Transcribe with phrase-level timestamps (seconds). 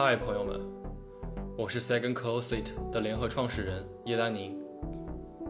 [0.00, 0.60] 嗨，朋友们，
[1.56, 4.56] 我是 Second Closet 的联合创始人叶丹宁。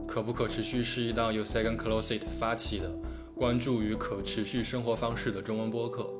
[0.07, 2.91] 可不可持续是一档由 Second Closet 发起的，
[3.37, 6.11] 关注于可持续生活方式的中文播客。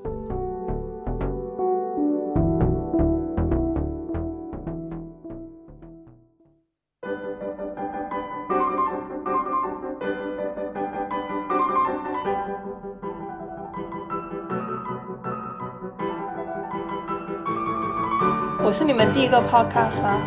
[18.99, 20.21] 们第一个 podcast 吗？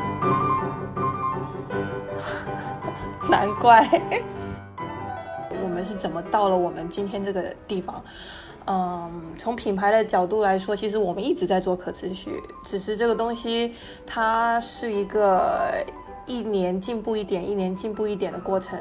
[3.29, 3.85] 难怪。
[5.61, 8.01] 我们是怎么到了我们今天这个地方？
[8.67, 13.75] 嗯，从品牌的角度来说，其实我们一直在做可持续，只是这个东西
[14.07, 15.85] 它是一个
[16.25, 18.79] 一年进步一点、一年进步一点的过程。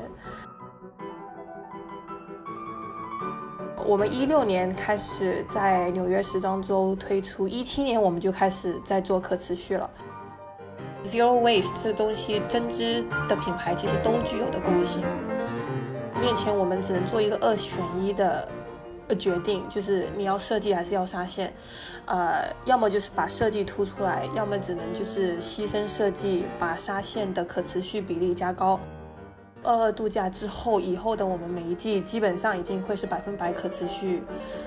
[3.90, 9.90] 我们一六年开始在纽约时装周推出，一七年我们就开始在做可持续了。
[11.04, 15.02] Zero waste 这东西，针织的品牌其实都具有的共性。
[16.20, 18.48] 面前我们只能做一个二选一的
[19.18, 21.52] 决定，就是你要设计还是要纱线，
[22.04, 28.78] 呃，要么就是把设计突出来，要么只能就是牺牲设计，把纱线的可持续比例加高。
[29.62, 34.22] 二二度假之后，以后的我们每一季基本上已经会是百分百可持续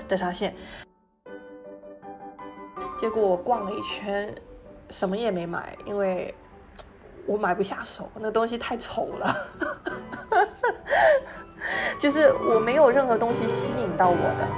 [0.08, 0.54] 的纱线。
[2.98, 4.34] 结果我逛了一圈，
[4.90, 6.34] 什么也没买，因为
[7.26, 9.36] 我买不下手，那东西太丑了。
[11.98, 14.48] 就是我没有任何东西吸引到我的。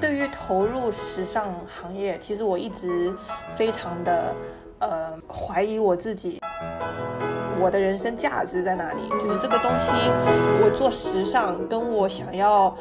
[0.00, 3.14] 对于投入时尚行业，其实我一直
[3.54, 4.34] 非常的
[4.82, 6.40] 呃怀疑我自己，
[7.60, 9.08] 我的人生价值在哪里？
[9.20, 9.92] 就是这个东西，
[10.60, 12.76] 我做时尚跟我想要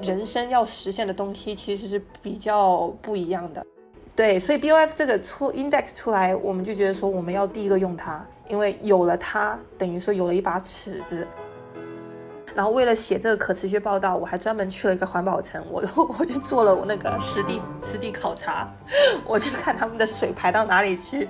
[0.00, 3.64] 人生要实现的东西其实是比较不一样的。
[4.14, 11.26] 对，所以 BOF 这个出 index 出来，我们就觉得说我们要第一个用它，因为有了它，等于说有了一把尺子。
[12.56, 15.84] 然后为了写这个可持续报道，我还专门去了一个环保城，我
[16.18, 18.66] 我去做了我那个实地实地考察，
[19.28, 21.28] 我去看他们的水排到哪里去。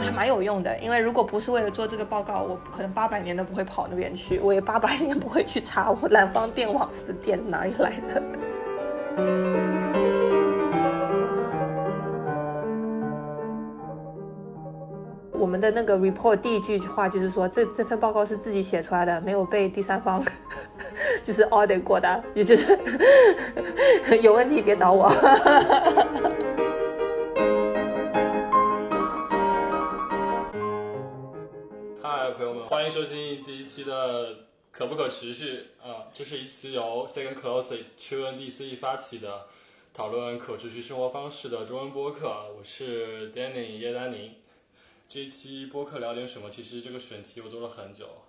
[0.00, 9.65] 还蛮有用的，因为如果不是为了做这个报告，我可能八百年都不会跑那边去，我也八百年不会去查我南方电网的电哪里来的。
[15.38, 20.24] 我们的那个 report 第一句话就是说，这这份报告是自己写出来的，没有被第三方
[21.22, 22.78] 就是 audit 过的，也就是
[24.22, 25.08] 有问题别找我。
[32.02, 34.36] 嗨，朋友们，欢迎收听第一期的
[34.72, 36.08] 可不可持续啊！
[36.14, 39.42] 这是一期由 Second Closet QNDC 发起的
[39.92, 42.32] 讨论可持续生活方式的中文播客。
[42.56, 44.30] 我是 Danny 叶丹宁。
[45.08, 46.50] 这期播客聊点什么？
[46.50, 48.24] 其实这个选题我做了很久，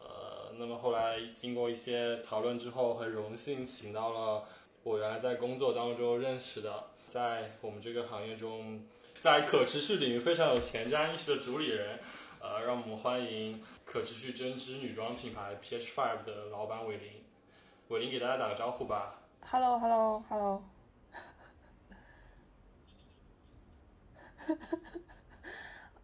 [0.00, 4.44] 呃，那么后来经过一些讨论之后，很荣幸请到了
[4.82, 8.84] 我原来在工作当中认识的，在我们这个行业中，
[9.20, 12.00] 在可持续领域非常有前瞻意识的主理人。
[12.40, 17.12] 呃，让我们欢迎可持续针织女装品牌 PH Five 的老板伟林。
[17.88, 19.22] 伟林给大家打个招呼吧。
[19.42, 20.64] Hello，Hello，Hello。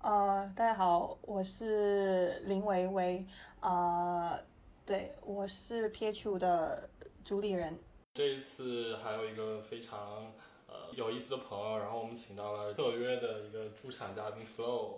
[0.05, 3.25] 呃，大家好，我是林维维，
[3.61, 4.39] 呃，
[4.85, 6.91] 对，我是 PHU 的
[7.25, 7.79] 主理人。
[8.13, 10.31] 这一次还有一个非常
[10.67, 14.97] 呃有意思的朋友，然后我们请到了特约的一个驻场嘉宾 Flow。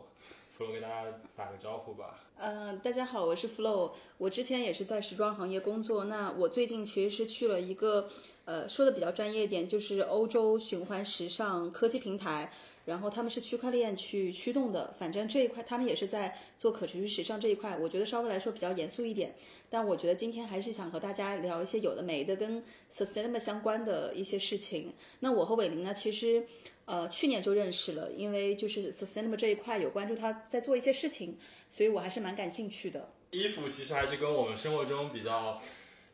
[0.58, 1.04] Flo 给大家
[1.36, 2.18] 打个招呼吧。
[2.38, 3.92] 嗯、呃，大家好，我是 Flo。
[4.18, 6.04] 我之前也是在时装行业工作。
[6.04, 8.08] 那我最近其实是去了一个，
[8.46, 12.50] 呃，说的比较专业一点，就是欧洲循环时尚科技平台。
[12.86, 17.76] 然后他们是区块链去驱动的，反正这一块他们也是在做可持续时尚这一块。
[17.76, 19.34] 我觉得稍微来说比较严肃一点，
[19.68, 24.94] 但我觉得今天还是想和大家聊一些有的没的跟 sustainable 相关的一些事情。
[25.20, 26.46] 那我和伟林呢，其实。
[26.86, 31.36] 呃，去年就认识了，因为就是 sustainable 这一块有关注他在做一些事情，
[31.68, 33.10] 所以我还是蛮感兴趣的。
[33.32, 35.60] 衣服其实还是跟我们生活中比较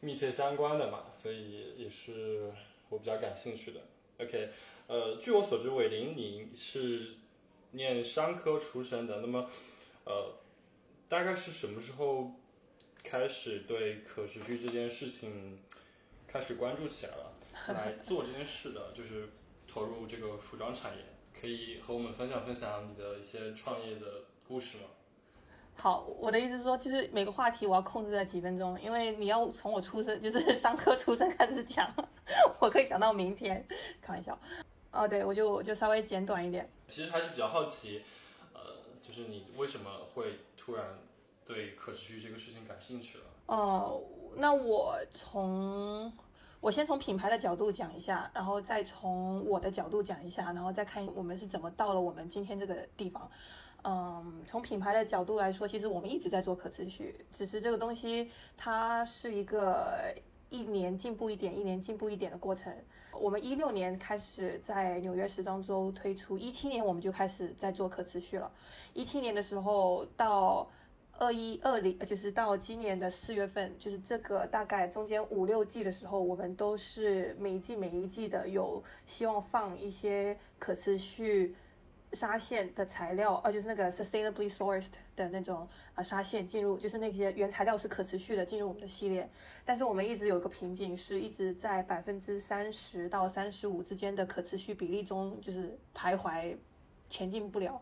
[0.01, 2.51] 密切相关的嘛，所以也是
[2.89, 3.81] 我比较感兴趣的。
[4.25, 4.49] OK，
[4.93, 7.15] 呃，据我所知，伟林你是
[7.71, 9.49] 念商科出身的，那么
[10.05, 10.35] 呃，
[11.09, 12.31] 大概是什么时候
[13.03, 15.59] 开始对可持续这件事情
[16.29, 17.33] 开始关注起来了，
[17.69, 18.93] 来做这件事的？
[18.93, 19.29] 就是。
[19.75, 21.03] 投入这个服装产业，
[21.41, 24.85] 可以和我们分享分享你的一些创业的故事吗？
[25.75, 31.91] 好，我的意思是说，就是每个话题我要控制在几分钟，因为你要从我出生，就是商科出生开始讲，
[32.61, 33.67] 我可以讲到明天。
[34.03, 34.39] 开玩笑，
[34.93, 36.71] 哦，对，我就我就稍微简短一点。
[36.87, 38.03] 其实还是比较好奇，
[38.53, 38.61] 呃，
[39.03, 40.99] 就是你为什么会突然
[41.45, 43.25] 对可持续这个事情感兴趣了？
[43.47, 44.01] 哦，
[44.37, 46.13] 那我从
[46.61, 53.31] 我先从品牌的角度讲一下，然后再从我的角度讲一下，然后再看我们是怎么到了我们今天这个地方。
[53.85, 60.15] 嗯，从品牌的角度来说，其实我们一直在做可持续，只是这个东西它是一个
[60.53, 62.73] 一年进步一点、一年进步一点的过程。
[63.19, 68.53] 我们一六年开始在纽约时装周推出，一七年我们就开始在做可持续了。
[68.93, 70.71] 一七年的时候到
[71.19, 81.55] 二一二零，就是到今年的四月份，就是这个大概中间五六季的时候，我们都是每一季每一季的有希望放一些可持续。
[82.13, 89.27] 纱线的材料，呃，就是那个 sustainably sourced 的那种呃纱线进入，就是那些原材料是可持续的进入我们的系列。
[89.65, 96.55] 但是我们一直有一个瓶颈，是一直在百分之三十到三十五之间的可持续比例中，就是徘徊，
[97.09, 97.81] 前进不了。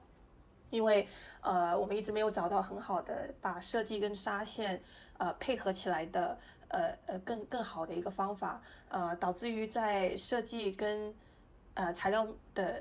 [0.71, 1.09] 因为
[1.41, 4.81] 呃，我们一直没有找到很好的把设计跟纱线
[5.19, 6.39] 呃配合起来的
[6.69, 11.13] 呃呃更更好的一个方法，呃，导致于在设计跟
[11.75, 12.25] 呃材料
[12.55, 12.81] 的。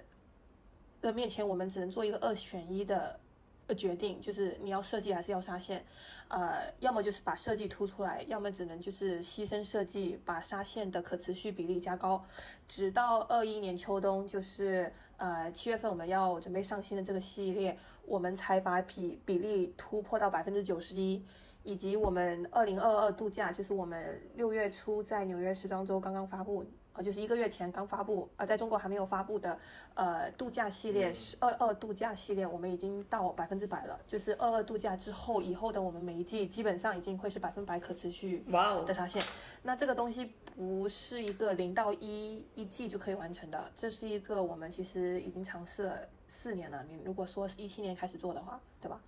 [1.02, 3.20] 的面前，我们只能做一个二选一的
[3.68, 5.86] 呃决定，就是你要设计还是要纱线，
[6.28, 12.24] 呃，要么就是把设计突出来，要么只能就是牺牲设计，把纱线的可持续比例加高，
[12.68, 21.24] 直到二一年秋冬，就是呃七月份我们要准备上新的这个系列，我们才把比比例突破到百分之九十一，
[21.64, 26.66] 以及我们二零二二度假，就是我们六月初在纽约时装周刚刚发布。
[27.02, 29.58] 就是一个月前刚发布，呃，在中国还没有发布的，
[29.94, 34.00] 呃，度假系列是二二度假系列，我们已经到百分之百了。
[34.08, 38.44] 就是二二度假之后，以后的我们每一季基本上已经会是百分百可持续
[38.86, 39.24] 的纱线。
[39.64, 46.84] 那这个东西不是一个零到一一季就可以完成的，这是一个我们其实已经尝试了四年了。
[46.90, 49.02] 你如果说是一七年开始做的话，对吧？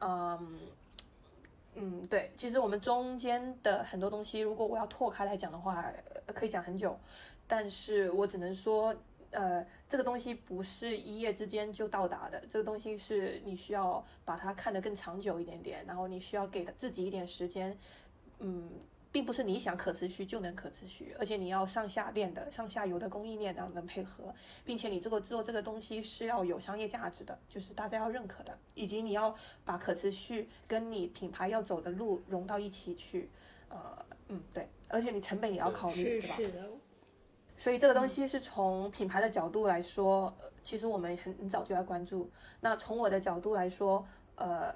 [0.00, 0.58] 嗯。
[1.78, 5.84] 嗯，对，其实我们中间的很多东西，如果我要拓开来讲的话，
[6.28, 6.98] 可以讲很久，
[7.46, 8.94] 但是我只能说，
[9.30, 17.78] 呃，这个东西不是一夜之间就到达的，这个东西是你需要把它看得更长久一点点，然后你需要给自己一点时间，
[18.40, 18.70] 嗯。
[19.12, 29.34] 并不是你想可持续就能可持续，而且你要上下链的、上下游的供应链然后能配合，并且你这个做这个东西是要有商业价值的，就是大家要认可的，以及你要
[29.64, 33.30] 把可持续跟你品牌要走的路融到一起去。
[33.70, 36.26] 呃，嗯，对，而且你成本也要考虑，对吧？
[36.26, 36.70] 是的。
[37.56, 42.30] 所以这个东西是从品牌的角度来说，其实我们很很早就要关注。
[42.60, 44.06] 那从我的角度来说，
[44.36, 44.74] 呃。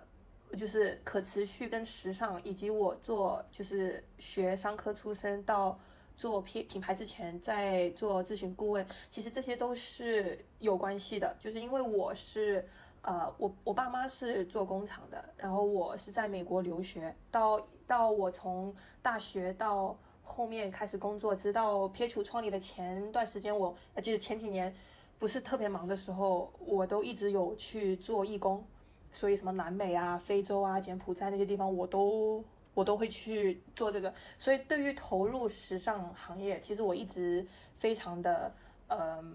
[0.57, 5.79] 就是可持续跟时尚，以及我做就是学商科出身到
[6.17, 11.37] 做品品牌之前，在做咨询顾问，其实这些都是有关系的。
[11.39, 12.69] 就是因为我是
[13.03, 19.97] 呃，我我爸妈是做工厂的，然后我是在美国留学，到到我从大学到
[20.31, 24.73] 后面开始工作，直到 P H 创立的前段时间，我就是前几年
[25.19, 28.65] 不是特别忙的时候，我都一直有去做义工。
[29.13, 34.15] 所以什么南美啊、非洲啊、柬埔寨那些地方，我都我都会去做这个。
[34.39, 37.45] 所以对于投入时尚行业，其实我一直
[37.77, 38.55] 非常的
[38.87, 39.35] 嗯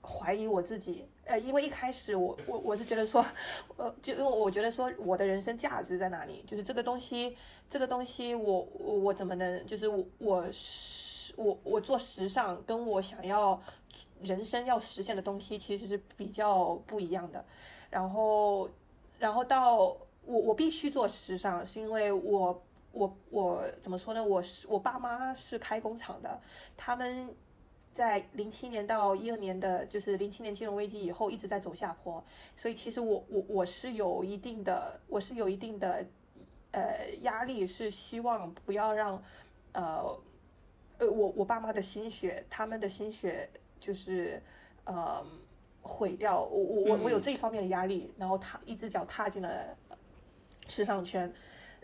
[0.00, 1.04] 怀疑我自己。
[1.24, 3.24] 呃，因为一开始我我我是觉得说，
[3.76, 6.42] 呃，就因为我觉得说我的人生价值在哪里？
[6.46, 7.36] 就是这个东西，
[7.70, 10.46] 这个东西我我我怎么能就是我我
[11.36, 13.60] 我我做时尚，跟我想要
[14.22, 17.44] 人生要实现的东西其实是比较不一样的。
[17.90, 18.68] 然后。
[19.18, 22.60] 然后到我我必须做时尚，是因为我
[22.90, 24.24] 我我怎么说呢？
[24.24, 26.40] 我是我爸妈是开工厂的，
[26.76, 27.32] 他们
[27.92, 32.24] 在零七年到一二年的，就是零七年金融危机以后一直在走下坡，
[32.56, 36.04] 所以其实我我我是有一定的，我是有一定的
[36.72, 39.22] 呃压力，是希望不要让
[39.72, 40.18] 呃
[40.98, 44.42] 呃我我爸妈的心血，他们的心血就是
[44.84, 45.24] 呃。
[45.84, 49.76] 毁掉我我我我有这一方面的压力，然后踏一只脚踏进了
[50.68, 51.28] 时尚圈。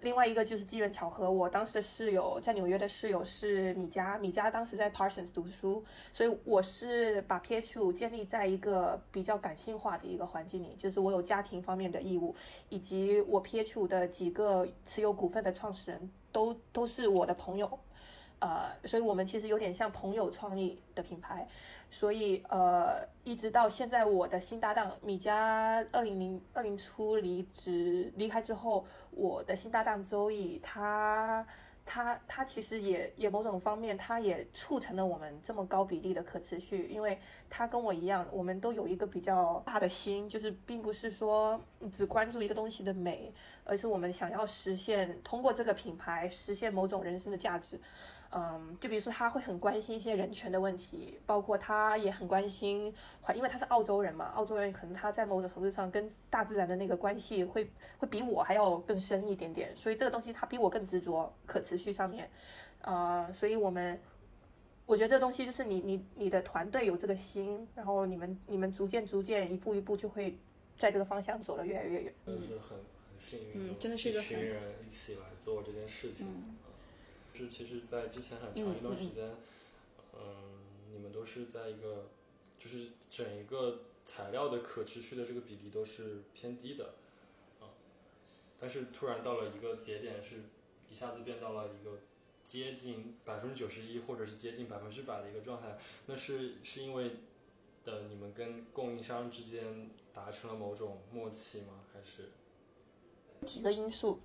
[0.03, 12.35] 另外一个就是机缘巧合，我当时的室友在纽约的室友是米佳，米佳当时在 Parsons 读书，所以我是把 PH5 建立在一个比较感性化的一个环境里，就是我有家庭方面的义务，
[12.69, 17.79] 以及我 PH5 的几个持有股份的创始人都都是我的朋友。
[18.41, 21.47] 呃，所以我们其实有点像朋友创立的品牌，
[21.91, 31.47] 所以呃，一直到现在，我的新搭档米家二零零二零初离职离开之后，我的新搭档周易他。
[31.91, 37.19] 他他其实也也某种方面，他也促成了我们这么高比例的可持续，因为
[37.49, 41.59] 他跟我一样，我们都有一个比较大的心，就是并不是说
[41.91, 43.33] 只关注一个东西的美，
[43.65, 47.81] 而是我们想要实现通过这个品牌实现某种人生的价值。
[48.31, 52.93] 嗯，就比如说他会很关心一些人权的问题，包括他也很关心，
[53.35, 62.29] 因为他是澳洲人嘛，澳洲人可能他在某种程度上跟大自然的那个关系会会比我还要更深一点点，所以这个东西他比我更执着可持续上面，
[62.83, 63.99] 啊，所以我们
[64.85, 70.37] 我觉得这东西就是你你你的团队有这个心，然后你们你们逐渐逐渐一步一步就会
[70.77, 72.85] 在这个方向走得越来越远，嗯是很很
[73.19, 76.27] 幸运，嗯，真的是一个群人一起来做这件事情。
[77.39, 79.37] 是，其实，在之前很长一段时间，
[80.13, 80.59] 嗯，
[80.91, 82.09] 你们都是在一个，
[82.59, 86.95] 就是整一个材料的可持续的这个比例都是偏低的，
[87.61, 87.71] 啊，
[88.59, 90.41] 但是突然到了一个节点，是
[90.91, 92.01] 一下子变到了一个
[92.43, 95.79] 接近百分之九十一，或者是接近百分之百的一个状态。
[96.07, 97.19] 那是是因为
[97.85, 101.85] 的你们跟供应商之间达成了某种默契吗？
[101.93, 102.31] 还是
[103.47, 104.19] 几个因素？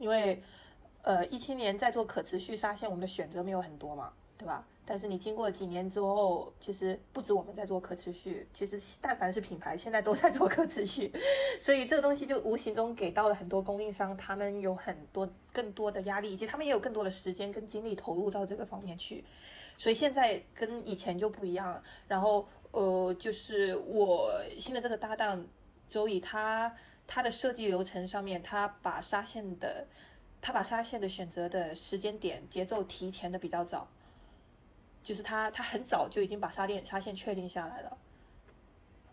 [0.00, 0.42] 因为。
[1.02, 4.64] 呃，一七年在做可持续纱线，我们的选择没有很多嘛，对吧？
[4.84, 11.12] 但是你经过几年之后，其实不止我们在做可持续，其实但凡是品牌，现在都在做可持续，
[11.60, 19.24] 所以这个东西就无形中给到了很多供应商，他们有很多更多的压力，以及他们也有更多的时间跟精力投入到这个方面去，
[19.78, 21.82] 所以现在跟以前就不一样。
[22.06, 25.44] 然后，呃，就是我新的这个搭档
[25.88, 26.72] 周以，他
[27.06, 29.86] 他的设计流程上面，他把纱线的。
[30.42, 33.88] 他把纱线的选择的时间点节奏提前的比较早，
[35.02, 37.96] 就是他他很早就已经把纱店纱线确定下来了，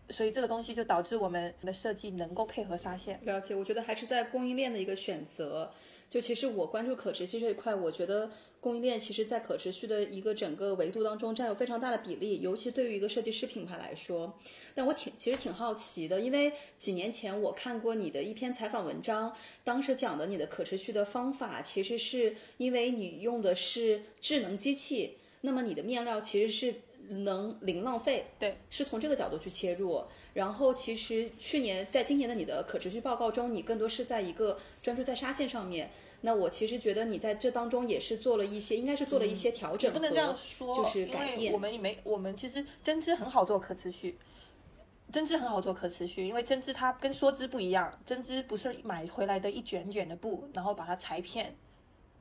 [0.08, 3.20] 所以这个东西就导致我们的设计能够配合纱线。
[3.22, 5.72] 了解，我觉得还是在供应链的一个选择。
[6.10, 8.28] 就其实我关注可持续这一块，我觉得
[8.60, 14.36] 供应链其实在可持续的一个整个维度当中占有非常大的比例，尤其对于一个设计师品牌来说。
[14.74, 26.74] 但我挺其实挺好奇的，因为几年前我看过你的一篇采访文章，当时讲的你的可持续的方法，其实是因为你用的是智能机器，那么你的面料其实是
[27.10, 30.02] 能零浪费，对，是从这个角度去切入。
[30.32, 35.90] 然后其实去年在今年的你的可持续报告中，你更多是在一个专注在纱线上面。
[36.22, 41.50] 那我其实觉得你在这当中也是做了一些，应该是做了一些调整，不能这样说，就是改变。
[41.50, 44.18] 我们也没，我们其实针织很好做可持续，
[45.10, 51.56] 针织很好做可持续，因为针织它跟梭织不一样，针织不是买回来的一卷卷的布，然后把它裁片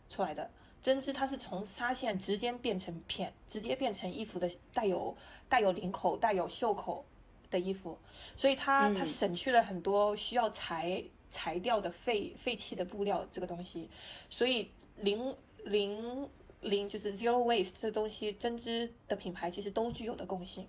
[0.10, 0.50] 出来的，
[0.82, 5.16] 针织它是从纱线直接变成片，直接变成衣服的带有
[5.48, 7.06] 带有领口、带有袖口。
[7.52, 7.98] 的衣服，
[8.36, 13.90] 所以它它省去了很多需要裁裁掉的废废弃的布料这个东西，
[14.30, 16.30] 所以零零
[16.62, 20.68] 零就是 zero waste 这东西，针织的品牌其实都具有的共性。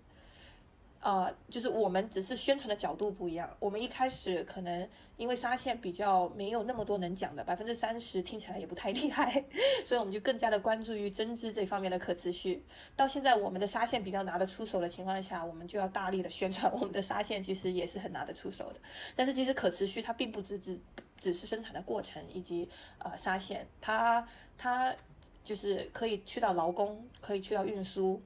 [1.01, 3.49] 呃，就是我们只是宣传的角度不一样。
[3.59, 9.43] 我们一开始可能因为纱线比较没有那么多能讲的，百分之三十听起来也不太厉害，
[9.83, 12.63] 所以我们就更加的关注于针织这方面的可持续。
[12.95, 18.81] 到现在我们的纱线比较拿得出手的情况下，我们就要大力的宣传我们的纱线其实也是很拿得出手的。
[19.17, 20.79] 但是其实可持续它并不只只
[21.19, 24.29] 只是生产的过程以及呃纱线，它
[24.59, 24.95] 它
[25.43, 28.21] 就是可以去到劳工，可以去到运输。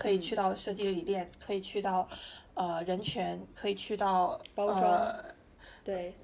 [0.00, 2.08] 可以去到设计理念，可以去到，
[2.54, 5.14] 呃，人权，可以去到包装，
[5.84, 6.14] 对，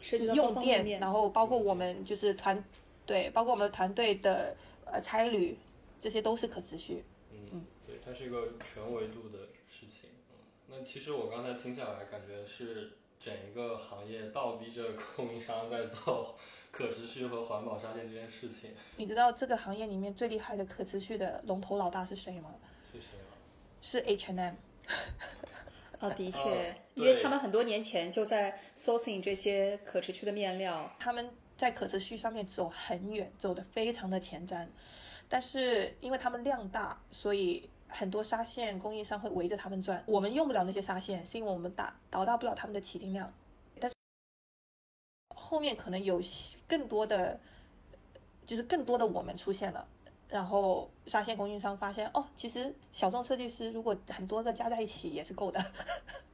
[0.00, 2.62] 涉及到用电，然后包括我们就是团，
[3.06, 5.56] 对，包括我们团队的呃差旅，
[6.00, 7.04] 这些都是可持续。
[7.30, 9.38] 嗯，对，它是一个全维度的
[9.68, 10.10] 事情。
[10.32, 10.36] 嗯，
[10.66, 16.34] 那其实我刚才听下来，感觉是整一个行业倒逼着供应商在做
[16.72, 18.72] 可持续和环保纱线这件事情。
[18.96, 22.52] 你知道这个行业里面最厉害的可持续的龙头老大是谁吗？
[23.80, 24.54] 是 H&M，
[25.98, 34.66] 哦，的确，因为他们很多年前就在 sourcing 这些可持续的面料，他们在可持续上面走很远，走的非常的前瞻。
[35.28, 40.02] 但是因为他们量大，所以很多纱线供应商会围着他们转。
[40.06, 43.32] 我们用不了那些纱线，是因为我们达达到不了他们的起订量。
[43.80, 43.96] 但是
[45.34, 46.20] 后面可能有
[46.68, 47.40] 更多的，
[48.46, 49.88] 就是更多的我们出现了。
[50.32, 55.62] 然后沙县供应商发现，哦，其实小众设计师如果很多个加在一起也是够的，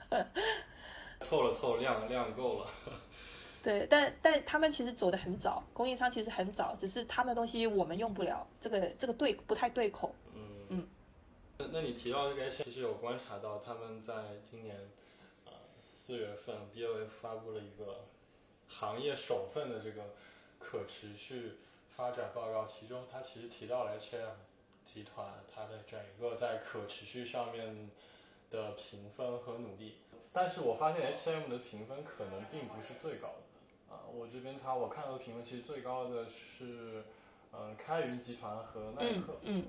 [1.19, 2.71] 凑了凑量量够了。
[3.61, 10.15] 对，但但他们其实走的很早，供应商其实很早，只是他们的东西我们用不了，这个这个对不太对口。
[10.33, 10.89] 嗯嗯。
[11.59, 14.15] 那那你提到这个其实有观察到他们在
[14.45, 14.77] 今年
[15.45, 15.53] 呃
[15.85, 18.05] 四月份 BOF 发布了一个
[18.69, 20.15] 行业首份的这个
[20.61, 21.59] 可持续
[21.99, 24.31] 发展报告，其中它其实提到了 H&M
[24.85, 27.91] 集团它的整个在可持续上面
[28.53, 29.97] 的评分和努力。
[30.33, 37.03] 但是我发现 H&M 的评分可能并不是最高的啊，我这边它我看到的评分其实最高的是
[37.53, 39.37] 嗯开云集团和耐克。
[39.43, 39.67] 嗯，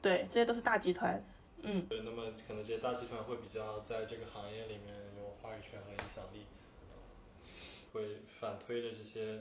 [0.00, 1.20] 对，这些都是大集团。
[1.62, 6.46] 嗯，对，那么可能这些大集团会比较在这个行业里面有话语权和影响力，
[7.92, 9.40] 会反推着这些呃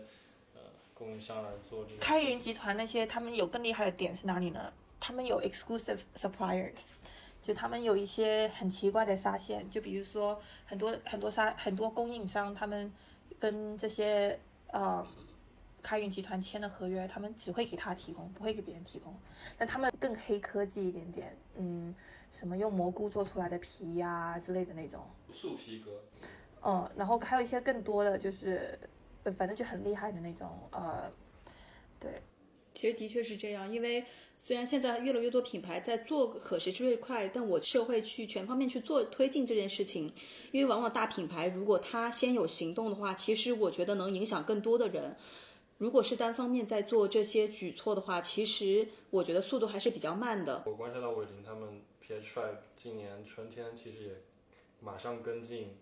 [0.96, 1.98] 供应商来做这个。
[2.00, 4.74] 开云集团那些他们有更厉害的点是哪里呢？
[5.00, 6.72] 他们有 exclusive suppliers。
[7.42, 12.92] 就他们有一些很奇怪的纱线，就比如说很多很多纱很多供应商，他们
[13.38, 14.40] 跟这些
[14.72, 15.06] 呃
[15.84, 19.16] 开云集团签的合约，他们只会给他提供，不会给别人提供。
[19.60, 21.94] 但他们更黑科技一点点，嗯，
[22.32, 25.92] 什么用蘑菇做出来的皮呀之类的那种素皮革。
[26.64, 28.80] 嗯，然后还有一些更多的就是，
[29.34, 31.12] 反正就很厉害的那种，呃，
[32.00, 32.22] 对。
[32.74, 34.04] 其实的确是这样，因为
[34.38, 40.12] 虽然现在越来越多品牌在做可持续这一块，但我社会去全方面去做推进这件事情，
[40.52, 45.16] 因为往往大品牌如果它先有行动的话，其实我觉得能影响更多的人。
[45.78, 50.62] 如果是单方面在做这些举措的话，其实我觉得速度还是比较慢的。
[50.66, 54.12] 我观察到伟林他们 PH Tribe 今年春天其实也
[54.82, 55.78] 马上跟进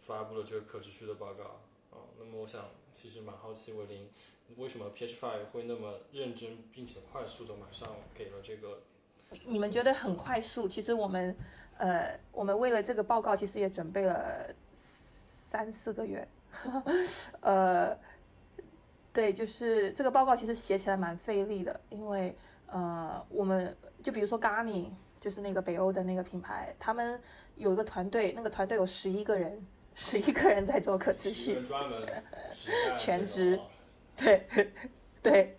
[0.00, 1.44] 发布了这个可持续的报告
[1.90, 2.08] 啊。
[2.18, 4.08] 那么我想其实蛮好奇伟林。
[4.56, 8.82] 为什么 PH Five 会那么认真并且快速的马上给了这个？
[9.46, 10.66] 你们觉得很快速？
[10.66, 11.36] 其实我们，
[11.78, 16.26] 呃，我们为了这个报告，其实也准备了三四个月。
[17.42, 17.96] 呃，
[19.12, 27.20] 对，就是这个报告其实写起来蛮费力的，因为呃，我们就比如说 Garni，就是那个北欧的那个品牌，他们
[27.54, 32.08] 有一个团队，那个团队有十一个人，十一个人在做可持续，专门
[32.96, 33.60] 全职。
[34.16, 34.46] 对，
[35.22, 35.56] 对，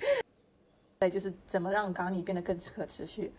[0.99, 3.34] 对，就是怎么让咖喱变得更可持续。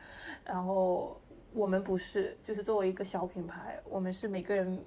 [0.44, 1.20] 然后
[1.52, 4.84] 我们不是，就是作为一个小品牌，我们是每个人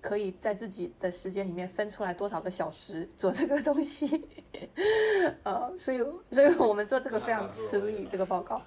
[0.00, 4.26] 可以在自己的时间里面分出来多少个小时做这个东西。
[5.42, 5.98] 呃，所以，
[6.30, 8.62] 所以我们做这个非常吃力，这个报告。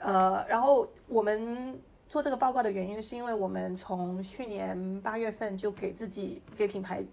[0.00, 1.78] 呃，然后我们
[2.10, 7.04] 做这个报告的原因，是因为我们从去年八月份就给自己给品牌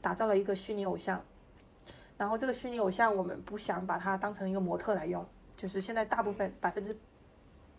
[0.00, 1.20] 打造了一个虚拟偶像。
[2.16, 6.96] 然后这个虚拟偶像，我们不想把它当成一个模特来用，就是现在大部分百分之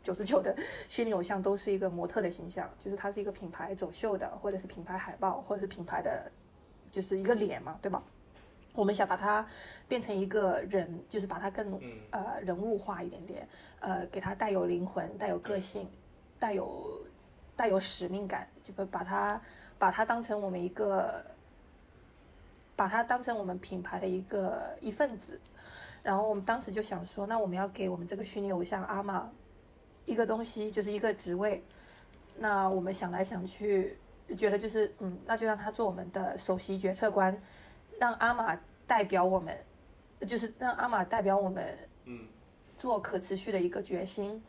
[0.03, 0.53] 九十九的
[0.89, 6.29] 虚拟偶像都是一个模特的形象，就是它是一个品牌走秀的，或者是品牌海报，或者是品牌的，
[6.91, 8.03] 就是一个脸嘛，对吧？
[8.73, 9.47] 我们想把它
[9.87, 11.79] 变成一个人，就是把它更
[12.11, 13.47] 呃人物化一点点，
[13.79, 15.89] 呃，给它带有灵魂、带有个性、
[16.39, 17.01] 带有
[17.55, 19.41] 带有使命感，就把把它
[19.77, 21.23] 把它当成我们一个。
[22.77, 25.41] 把它当成我们品牌的一个一份子，
[26.03, 29.27] 然后我们当时就想说，那我们要给我们这个虚拟偶像阿玛
[30.05, 31.63] 一个东西，就是一个职位。
[32.37, 33.97] 那我们想来想去，
[34.37, 37.35] 觉得就是嗯，那就让他做我们的首席决策官，
[37.97, 39.57] 让阿玛代表我们，
[40.27, 42.27] 就是让阿玛代表我们，嗯，
[42.77, 44.39] 做可持续的一个决心。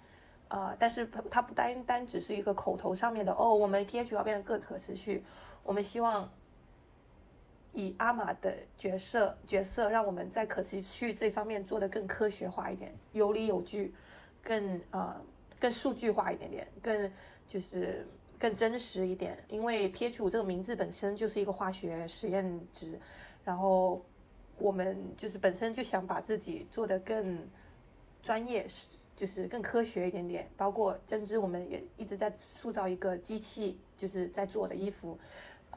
[0.49, 5.23] 啊，但是它不单单只是一个口头上面的哦，我们 PH 要变得更可持续，
[5.63, 6.29] 我们希望。
[7.75, 13.95] 以阿玛的角色角色，让我们在可持续这方面做得更科学化一点，有理有据，
[14.43, 15.15] 更呃
[15.61, 17.13] 更数据化一点点，更
[17.47, 18.05] 就是
[18.37, 19.39] 更真实一点。
[19.49, 22.99] 因为 pH 五这个名字本身就是一个化学实验值，
[23.45, 24.03] 然后
[24.59, 27.47] 我们就是本身就想把自己做得更
[28.23, 30.49] 专业是，就是更科学一点点。
[30.57, 35.19] 包括针织，我们也一直在塑造一个机器，就是在做的衣服，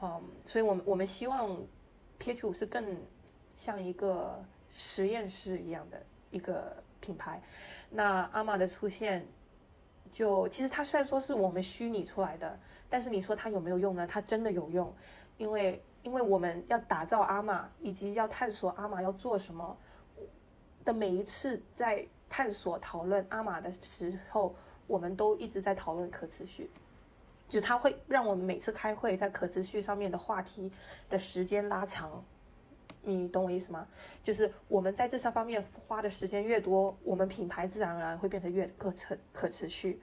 [0.00, 1.60] 嗯，所以我们我们希望。
[2.18, 2.46] P.H.
[2.46, 2.96] 五是更
[3.56, 4.40] 像一个
[4.72, 6.00] 实验室一样的
[6.30, 7.42] 一个品牌，
[7.90, 9.26] 那阿玛的出现，
[10.08, 12.56] 就其实它虽然说是我们虚拟出来的，
[12.88, 14.06] 但是你说它有没有用呢？
[14.06, 14.94] 它真的有用，
[15.36, 19.76] 因为因为我们要打造阿玛，以及要探索阿玛要做什么
[20.84, 24.54] 的每一次在探索讨论阿玛的时候，
[24.86, 26.70] 我们都一直在讨论可持续。
[27.46, 30.72] 就它会让我们每次开会在可持续上面的话题
[31.10, 32.24] 的时间拉长，
[33.02, 33.86] 你懂我意思吗？
[34.22, 40.00] 就是我们在这三方面花的时间越多，我们品牌自然而然会变得越可可可持续。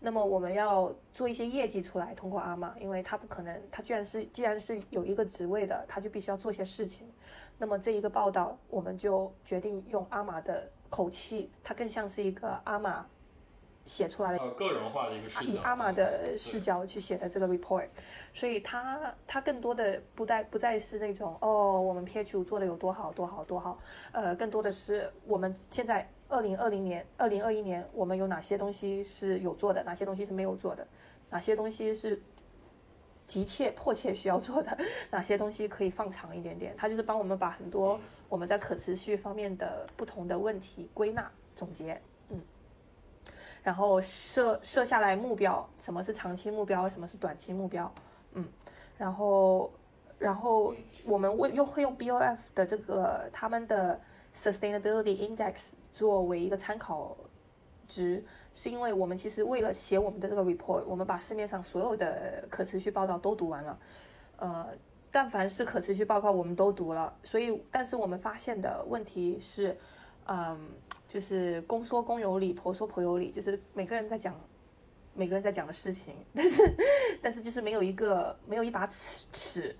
[0.00, 7.06] 那么我们要做一些业绩出来，通过阿玛，因为他不可能，他居然是既然是有一个职位的，他就必须要做些事情。
[7.58, 13.06] 那么这一个报道，我们就决定用阿玛的口气，它更像是一个阿玛
[13.84, 17.86] 写出来的呃，个人化的一个视角，以阿玛的视角去写的这个 report，
[18.34, 23.78] 所以它它更多的不再不再是那种哦，我们 PH 五做的有多好多好多好，
[24.12, 30.84] 呃，更多的是我们现在二零二零年、二零二一年，我们有哪些东西是有做的，哪些东西是没有做的，
[31.30, 32.20] 哪些东西是
[33.26, 34.78] 急切迫切需要做的，
[35.10, 36.74] 哪些东西可以放长一点点。
[36.76, 42.40] 它就是帮我们把很多我们在可持续方面的不同的问题归纳总结，嗯。
[43.62, 47.92] 然后设设下来目标，什么是长期目标，什么是短期目标，
[48.34, 48.46] 嗯，
[48.96, 49.72] 然后
[50.18, 50.72] 然后
[51.04, 54.00] 我们为又会用 BOF 的这个他们的
[54.36, 57.16] Sustainability Index 作为一个参考
[57.88, 58.24] 值，
[58.56, 63.78] 是因为我们其实为了写我们的这个 report，我们把市面上所有的可持续报道都读完了，
[64.38, 64.66] 呃，
[65.12, 69.76] 但凡是可持续报告我们都读了，所以但是我们发现的问题是，
[70.26, 70.58] 嗯。
[71.08, 74.34] 就是公说公有理，婆说婆有理，就是每个人在讲，
[75.14, 76.76] 每个人在讲的事情， 但是
[77.22, 79.76] 但是就是没有一个没有一把尺尺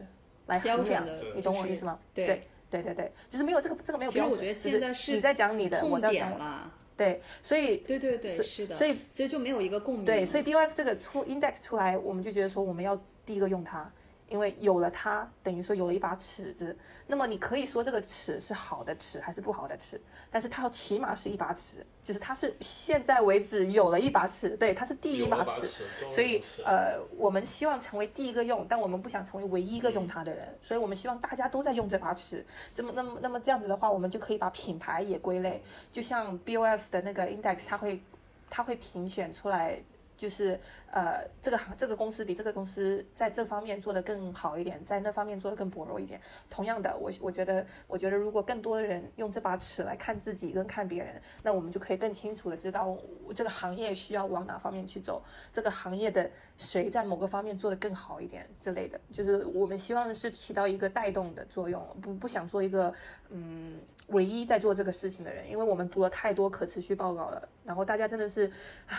[0.46, 1.98] 来衡量，你懂我意思吗？
[2.14, 4.38] 对对对对，就是没有这个这个没有其实标准。
[4.38, 6.70] 我觉得现在是你在讲你的，我在讲嘛。
[6.96, 10.04] 对，所以对对对，是的，所以所以就没有一个共鸣。
[10.04, 13.90] 对，所以 BOF 这个出 index 出来，我们就觉得说我们要第一个用它。
[14.28, 16.76] 因为有了它，等于说有了一把尺子。
[17.06, 25.84] 那么你可以说这个尺是好的尺还是不好的尺，但是它要起码是一把尺，就是它是现在为止有了一把尺，对，它是第一把尺。
[26.10, 32.44] 所以呃，我们希望成为第一个用，但我们不想成为唯一一个用它的人，所以我们希望大家都在用这把尺。
[32.74, 35.62] 这么那么那么这样子的话，我们就可以把品牌也归类，
[35.92, 38.02] 就像 BOF 的那个 index，它会
[38.50, 39.80] 它会评选出来。
[40.16, 40.58] 就是
[40.90, 46.20] 呃，这个行这个公司比这个公司在这方面做得更好一点，在那方面做得更薄弱一点。
[46.48, 52.96] 同样的，我我觉得，我觉得如果更多的人用这把尺来看自己跟看别人，那我们就可以更清楚的知道
[53.34, 58.98] 这个行业需要往哪方面去走，这个行业的谁在某个方面做得更好一点之类的。
[59.12, 62.92] 就是我们希望是起到一个带动的作用，不不想做一个
[63.28, 68.50] 嗯唯一在做这个事情的人，因为我们读了太多可持续报告了，然后大家真的是，
[68.86, 68.96] 唉。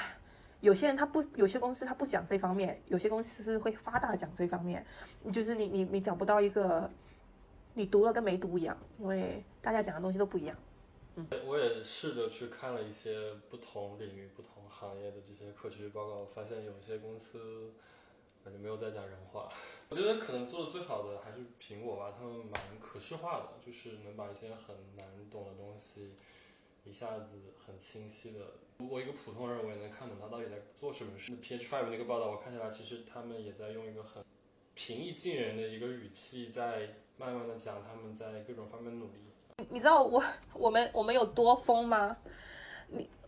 [0.62, 4.86] 有些人他不，有些公司他不讲这方面，有些公司是会发大讲这方面，
[5.32, 6.90] 就是你你你找不到一个，
[7.76, 10.58] 你读了跟没读一样，因为大家讲的东西都不一样。
[11.16, 17.72] 嗯，我也试着去看了一些不同领域、不同行业的这些可持续报告，发现有些公司
[18.44, 19.50] 感觉没有在讲人话。
[19.90, 26.14] 我觉得可能做的最好的还是苹果吧，他们蛮可视化的，就是能把一些很难懂的东西
[26.84, 28.40] 一下子很清晰的。
[28.80, 31.32] 我一个普通人，我也能看懂他到底在做什么事。
[31.38, 34.24] PH Five 那个报道，我看下来，其实他们也在用一个很
[34.76, 39.14] 平易近人的一个语气，在慢慢的讲他们在各种方面努力。
[39.70, 42.18] 你知道我我们我们有多疯吗？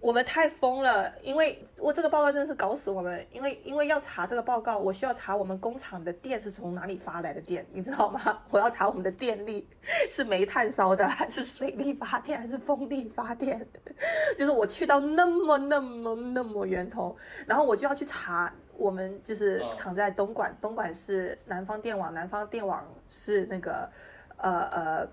[0.01, 0.09] 你。
[0.09, 8.41] 我们太疯了，因为我这个报告真的是搞死我们，因为因为要查这个报告，我需要查我们工厂的电是从哪里发来的电，你知道吗？
[8.49, 9.67] 我要查我们的电力
[10.09, 13.67] 是煤炭烧的，还是水力发电，还是风力发电？
[14.37, 23.89] 就是我去到那么那么那么源头，然后我就要去查我们就是厂在东莞，东莞是南方电网，南方电网是那个
[24.37, 25.07] 呃呃。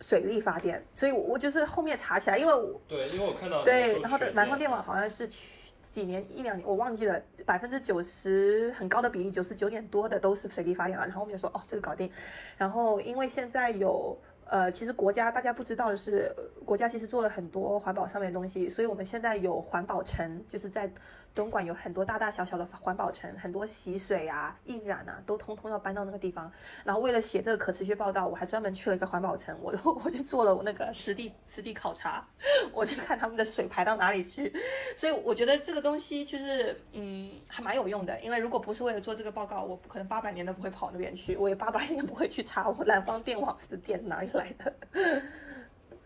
[0.00, 11.04] 水力发电，所以我我就是后面查起来，因为我对，因为我看到对，然后的南方电网好像是去几年一两年，我忘记了，百分之九十很高的比例，九十九点多的都是水力发电了。
[11.06, 12.10] 然后我们就说哦，这个搞定。
[12.56, 16.30] 然后因为现在有呃，其实国家大家不知道的是，
[16.64, 20.90] 国家其实做了很多环保上面的东西，所以我们现在有环保城，就是在。
[21.36, 26.50] 东莞有很多大大小小的环保城，很多洗水啊、印染啊，都通通要搬到那个地方。
[26.82, 29.70] 然后为了写这个可持续报道，我还专门去了一个环保城，我
[30.02, 32.26] 我就做了我那个实地实地考察，
[32.72, 34.50] 我去看他们的水排到哪里去。
[34.96, 38.18] 所以我觉得这个东西就是，嗯，还蛮有用的。
[38.20, 44.72] 因为如果不是为了做这个报告，我可能八百年都不会跑那边去，我也八百年不会去查我南方电网的电是哪里来的。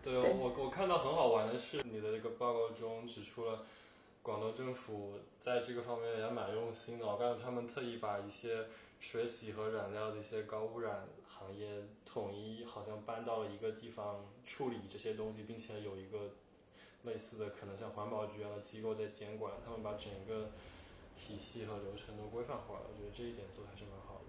[0.03, 3.61] 对，我我看到很好玩的是，你的这个报告中指出了。
[4.23, 8.67] 广东政府在这个方面也蛮用心的，我感觉他们特意把一些
[8.99, 16.33] 水洗和染料的一些高污染行业统一，好像搬到了一个地方处理这些东西，并且有一个
[17.05, 20.51] 类似的可能像环保局一样的机构在监管，他们把整个
[21.17, 24.25] 体系和流程都规范化了，我觉得这一点做的还是蛮好的。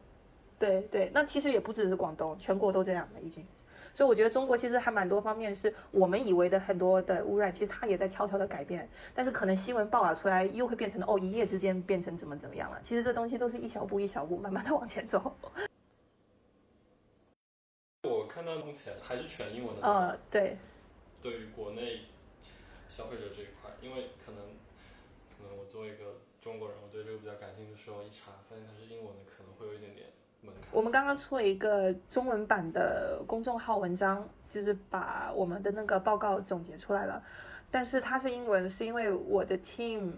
[0.57, 3.45] 对对，那其实也不只是广东，全国都这样的已经。
[3.93, 8.89] 所以我觉得中国其实还蛮多方面是我们以为的很多的污染，其实它也在悄悄的改变。
[9.13, 12.79] 但是可能新闻报道出来，又会变成哦，一夜之间变成怎么怎么样了。
[12.83, 15.35] 其实这东西都是一小步一小步，慢慢的往前走。
[18.03, 19.81] 我看到目前还是全英文的。
[19.87, 20.57] 呃，对。
[21.21, 21.99] 对于国内
[22.87, 24.41] 消费者这一块，因为可能
[25.37, 30.07] 可能我作为一个中国人，我对这个比较感兴趣的时候，一查发现它是英文的，可能会有一点点。
[30.71, 37.21] 我们刚刚出了一个中文版的公众号文章，就是把我们的那个报告总结出来了，
[37.69, 40.11] 但是它是英文，是因为我的 team，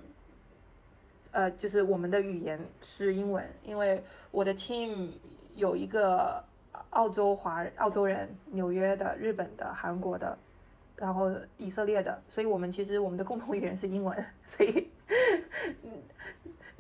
[1.32, 5.10] 呃，就是我们的语言是英文，因为我的 team
[5.56, 6.44] 有一个
[6.92, 10.38] 澳洲华澳洲人，纽约的、日本的、韩国的。
[10.96, 14.88] 然后以色列的，所以我们其实我们的共同语言是英文，所以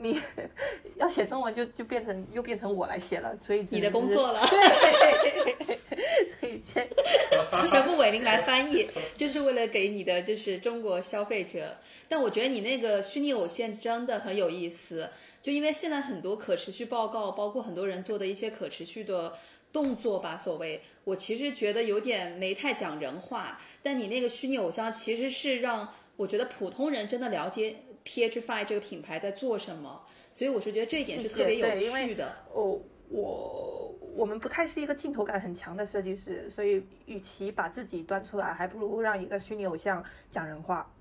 [0.03, 0.19] 你
[0.97, 5.79] 要写中文就就变成又变成我来写了，所以你的工作了，对，
[6.27, 6.87] 所以先
[7.65, 11.77] 全部伟林来翻译，就是为了给你的就是中国消费者。
[12.09, 15.09] 但我觉得你那个虚拟偶像真的很有意思，
[15.41, 19.33] 就因为现在很多可持续报告，包括很多人做的一些可持续的。
[19.73, 32.35] 动作吧，所谓我其实觉得有点没太讲人话，但你那个虚拟偶像其实是让我觉得普通人真的了解 PH Five 这个品牌在做什么，所以我是觉得这一点是特别有趣的。
[32.53, 40.91] 哦，我我们不太是一个镜头感很强的设计师，所以与其把自己端出来，还不如让一个虚拟偶像讲人话，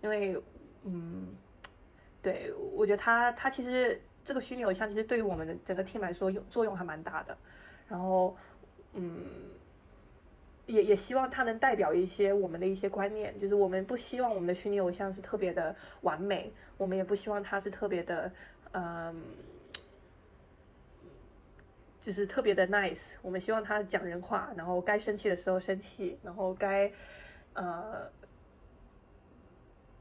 [0.00, 0.40] 因为
[0.84, 1.28] 嗯，
[2.20, 7.36] 对我觉得他他其实这个虚拟偶像其实对于我们的整个 team 来说，用作用还蛮大的。
[7.88, 8.36] 然后，
[8.94, 9.26] 嗯，
[10.66, 18.32] 也也希望它能代表一些我们的一些观念，就是我们不希望我们的虚拟偶像是特别的完美，我们也不希望它是特别的，
[18.72, 19.22] 嗯，
[22.00, 23.14] 就是特别的 nice。
[23.22, 26.90] 我们希望他讲人话，然后该生气的时候生气，然后该，
[27.54, 28.08] 呃，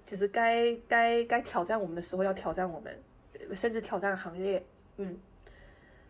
[0.05, 2.97] 就是该该该挑战我们的时候要挑战我们，
[3.55, 4.63] 甚至挑战行业，
[4.97, 5.19] 嗯。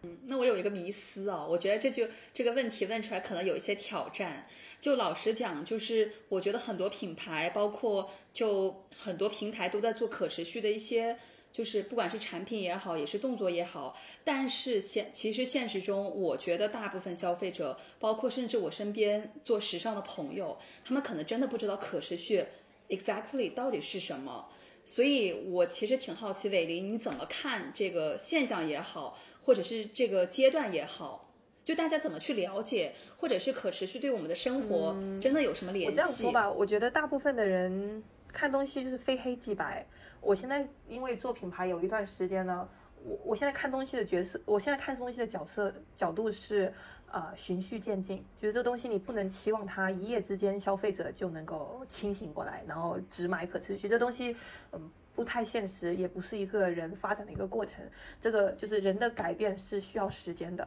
[0.03, 4.47] 嗯，那我有一个迷思哦，我觉得这就这个问题问出来可能有一些挑战。
[4.79, 11.17] 就老实讲，就是我觉得很多品牌，包括就很多平台都在做可持续的一些，
[11.53, 13.95] 就是不管是产品也好，也是动作也好。
[14.23, 22.43] 但是现其实现实中，我觉得大部分消费者，包括甚至我身边做时尚的朋友，他们可能真的不知道可持续
[22.89, 24.49] exactly 到底是什么。
[24.85, 29.17] 所以我其实挺好奇，伟林你怎么看这个现象也好？
[29.43, 35.89] 或者是这个阶段也好，就大家怎么去了解，或者是可持续对我们的生活真的有什么联系？
[35.89, 39.85] 我这样说吧，我觉得大部分的人看东西就是非黑即白。
[40.19, 42.69] 我现在因为做品牌有一段时间呢，
[43.03, 46.73] 我我现在看东西的角色，我现在看东西的角色角度是
[47.11, 54.35] 呃循序渐进，就是这东西你不能期望它一夜之间消费者就能够清醒过来，然后只买可持续这东西，
[54.71, 54.91] 嗯。
[55.13, 57.83] 不太现实，也不是一个人发展的一个过程。
[58.21, 60.65] 这个就是人的改变是需要时间的。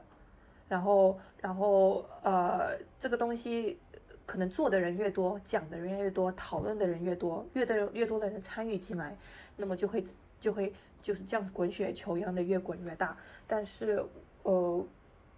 [0.68, 3.80] 然后，然后，呃，这个东西
[4.26, 9.16] 可能做的人越多，讲的人越多，讨论的人越多，越的越多的人参与进来，
[9.56, 10.04] 那么就会
[10.38, 10.70] 就会
[11.04, 13.14] 就是这样滚雪球一样的越滚越大。
[13.46, 14.02] 但是，
[14.42, 14.86] 呃，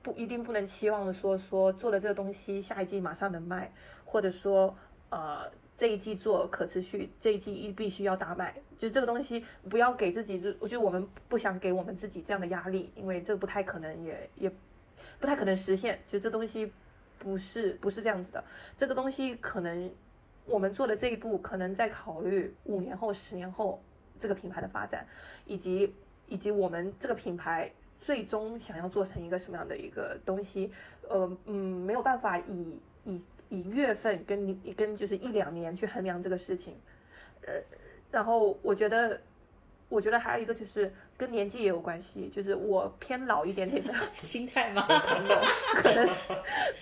[0.03, 3.73] 不一定不能期望说说做的这个东西下一季马上能卖，
[4.05, 4.73] 或者说，
[5.11, 5.51] 呃。
[5.79, 14.51] 这一季做可持续，这一季一必须要大卖，就这个东西不要给自己，就我觉得我们不想给我们自己这样的压力，因为这个不太可能，也也
[15.21, 16.01] 不太可能实现。
[16.07, 16.73] 就这东西
[17.19, 18.43] 不是不是这样子的，
[18.75, 19.93] 这个东西可能
[20.47, 23.79] 我们做的这一步，可能在考虑五年后、十年后
[24.19, 25.07] 这个品牌的发展，
[25.45, 25.95] 以及
[26.27, 30.71] 以及我们这个品牌最终想要做成一个什么样的一个东西，
[31.09, 33.23] 呃嗯，没有办法以以。
[33.49, 36.75] 以月份跟你跟就是一两年去衡量这个事情，
[37.47, 37.55] 呃，
[38.11, 39.21] 然后我觉得，
[39.89, 44.85] 我觉得还有一个就是跟年纪也有关系，就是我偏老一点点的 心态嘛，
[45.77, 46.09] 可能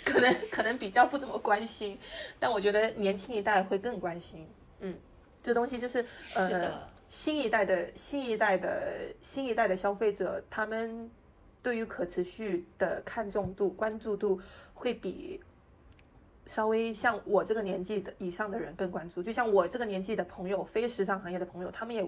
[0.06, 1.98] 可能可能比较不怎么关心，
[2.40, 4.48] 但我觉得年轻一代会更关心，
[4.80, 4.96] 嗯，
[5.42, 6.02] 这东西就是
[6.34, 11.08] 呃新一代的新一代的新一代的消费者，他们
[11.62, 14.40] 对于可持续的看重度关注度
[14.74, 15.40] 会比。
[16.44, 22.04] 稍微像我这个年纪的以上的人更关注，就像我这个年纪的朋友，非时尚行业的朋友，他们也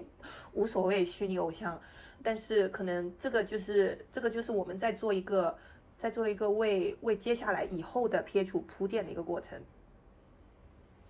[0.51, 1.81] 无所谓虚拟偶像，
[2.21, 5.57] 但是可能这个就是这个就是我们在做一个
[5.97, 9.57] 在做一个为为接下来以后的 PH 铺垫的一个过程，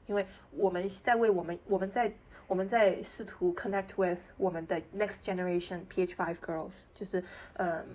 [0.06, 2.14] 因为我们在为我们我们在
[2.48, 7.24] 我们在试图 connect with 我们的 next generation PH five girls，就是
[7.56, 7.86] 嗯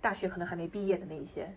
[0.00, 1.50] 大学可能还没毕业的那一些。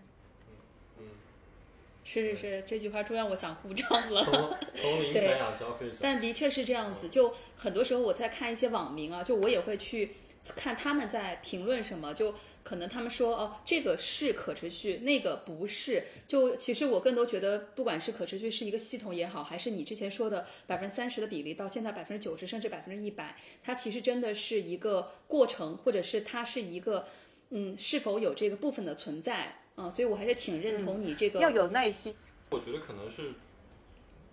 [2.02, 4.24] 是是是，这句话突然我想鼓掌了。
[4.24, 4.32] 从
[4.76, 5.98] 从零对培养消费者。
[6.00, 10.12] 但的确是这样子，就很多时候我在看一些网民啊，就我也会去
[10.54, 12.32] 看他们在评论什么，就
[12.66, 16.02] 可能他们说哦这个是可持续，那个不是。
[16.26, 27.06] 就其实我更多觉得，不管是可持续是一个系统也好，还是你之前说的百分之三十的比例，到现在百分之九十甚至百分之一百，它其实真的是一个过程，或者是它是一个
[27.50, 29.62] 嗯是否有这个部分的存在。
[29.76, 32.12] 嗯，所以我还是挺认同你这个、要有耐心。
[32.50, 33.34] 我觉得可能是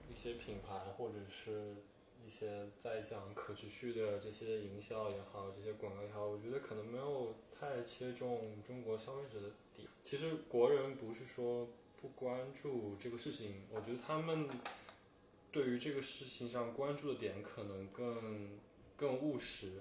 [0.09, 1.92] 一些品牌或者是一
[2.33, 9.87] 一些在讲可持续的这些营销也好，这些广告也好，我觉得可能没有太切中中国消费者的点。
[10.01, 11.69] 其实国人不是说
[12.01, 14.49] 不关注这个事情，我觉得他们
[15.51, 18.57] 对于这个事情上关注的点可能更
[18.97, 19.73] 更务实。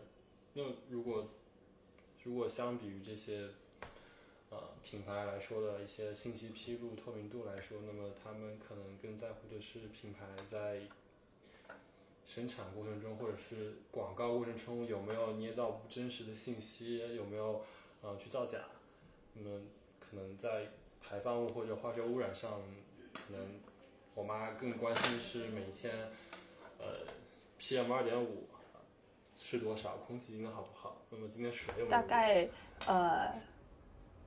[0.52, 1.30] 那如果
[2.22, 3.48] 如果相比于这些
[4.50, 10.82] 呃品牌来说的一些信息披露透明度来说，那么他们可能更在乎的是品牌在
[12.35, 17.62] 生产过程中或者是广告过程中有没有捏造不真实的信息，有没有
[18.01, 18.61] 呃去造假。
[19.35, 19.61] 那么
[20.01, 20.68] 可能在
[21.03, 22.51] 排放物或者化学污染上，
[23.12, 23.47] 可能
[24.14, 25.92] 我妈更关心是每天
[26.79, 27.05] 呃
[27.61, 28.49] PM 二点五
[29.37, 32.49] 是多少，空气今天好不好，那么今天水大概
[32.87, 33.31] 呃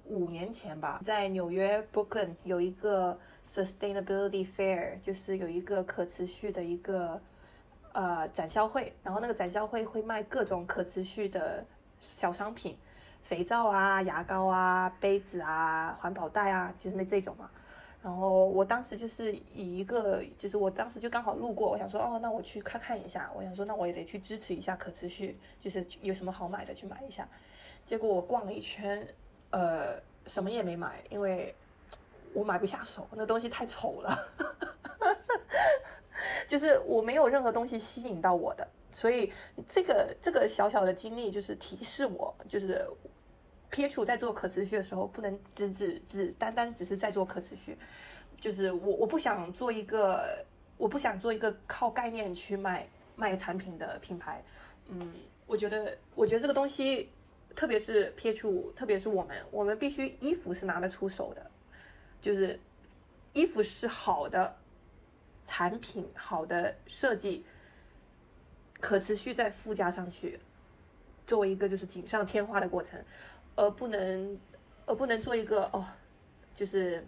[0.04, 3.18] 五年前吧，在纽约 Brooklyn 有一个
[3.52, 7.20] Sustainability Fair，就是有一个可持续的一个
[7.95, 11.65] 呃展销会，然后那个展销会会卖各种可持续的
[12.01, 12.77] 小商品，
[13.23, 17.49] 肥皂啊、牙膏啊、杯子啊、环保袋啊，就是那这种嘛。
[18.03, 23.31] 然后我当时就是以一个，就是我当时就刚好路过，我想说，哦，那我去看看一下。
[23.34, 27.27] 我想说，那我也得去支持一下可持续，就是有什么好买的去买一下。
[27.84, 29.08] 结果我逛了一圈，
[29.49, 31.55] 呃，什么也没买，因为
[32.34, 34.27] 我买不下手，那东西太丑了，
[36.47, 38.67] 就是我没有任何东西吸引到我的。
[38.91, 39.31] 所以
[39.67, 42.88] 这个这个小小的经历就是提示我，就是
[43.69, 47.77] PH 在做可持续的时候，不能只只只单单只是在做可持续，
[48.39, 50.45] 就是我我不想做一个，
[50.77, 54.41] 我不想做一个靠概念去卖卖产品的品牌。
[54.88, 55.13] 嗯，
[55.45, 57.09] 我觉得我觉得这个东西，
[57.53, 61.51] 特别是 PH 五，特别是我们，我们必须衣服是拿得出手的，
[62.21, 62.57] 就是
[63.33, 64.55] 衣服是好的
[65.45, 67.45] 产品，好的设计，
[68.81, 70.39] 可持续再附加上去，
[71.25, 73.01] 作为一个就是锦上添花的过程。
[73.58, 74.38] 而不能，
[74.86, 75.81] 而不能做一个哦，
[76.53, 77.01] 就是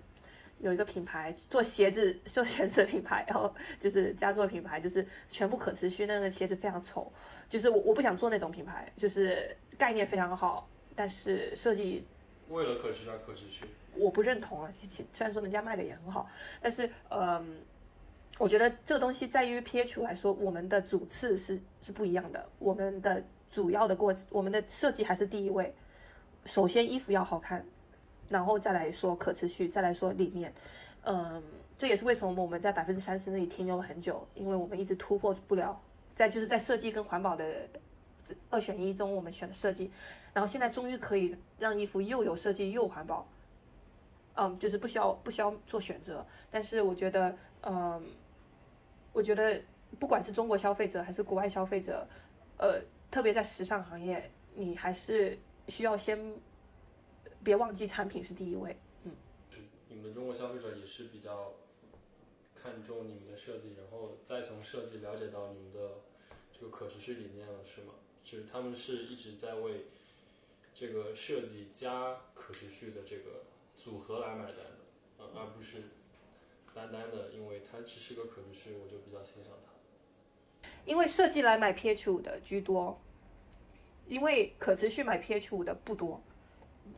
[0.59, 7.11] 有一个品牌做鞋子，做鞋子的品牌，然后就是家做品牌，就是全部可持续，那个鞋子非常丑，
[7.49, 12.07] 就是我我不想做那种品牌，就是概念非常好，但是设计
[12.47, 13.65] 为了可持续而可持续。
[13.93, 14.71] 我不认同啊。
[14.71, 16.29] 其实虽然说人家卖的也很好，
[16.61, 17.59] 但是嗯，
[18.37, 25.73] 我觉得这个东西在于 PH 来说，我们的主次是是不一样的，我们的主要的过，我们的设计还是第一位。
[26.45, 27.65] 首先衣服要好看，
[28.29, 30.53] 然后再来说可持续，再来说理念。
[31.03, 31.41] 嗯，
[31.77, 35.79] 这也是为什么我们在百分之三十那里停留了很久，因为我们一直突破不了。
[36.15, 37.45] 在就是在设计跟环保的
[38.49, 39.91] 二选一中，我们选了设计，
[40.33, 43.27] 然后现在终于可以让衣服又有设计又环保。
[44.35, 46.25] 嗯，就是不需要不需要做选择。
[46.51, 48.03] 但是我觉得，嗯，
[49.13, 49.61] 我觉得
[49.99, 52.07] 不管是中国消费者还是国外消费者，
[52.57, 55.37] 呃，特别在时尚行业，你还是。
[55.69, 56.33] 需要先
[57.43, 59.11] 别忘记产品是第一位，嗯。
[59.89, 61.55] 你们中国消费者也是比较
[62.55, 65.95] 看重你们的设计，然后再从设计了解到你们的
[66.53, 67.95] 这个可持续理念了，是吗？
[68.23, 69.87] 就是他们是一直在为
[70.73, 73.43] 这个设计加可持续的这个
[73.75, 74.79] 组合来买单的，
[75.17, 75.79] 呃，而不是
[76.77, 80.69] 单单的因为它只是个可持续，我就比较欣赏它。
[80.85, 82.97] 因为设计来买 PH 五的居多。
[84.09, 86.21] 因为可持续买 PH 五的不多，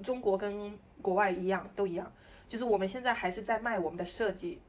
[0.04, 2.14] 中国跟国外一样都一样，
[2.48, 4.62] 就是我们现在还是在卖我们的设计，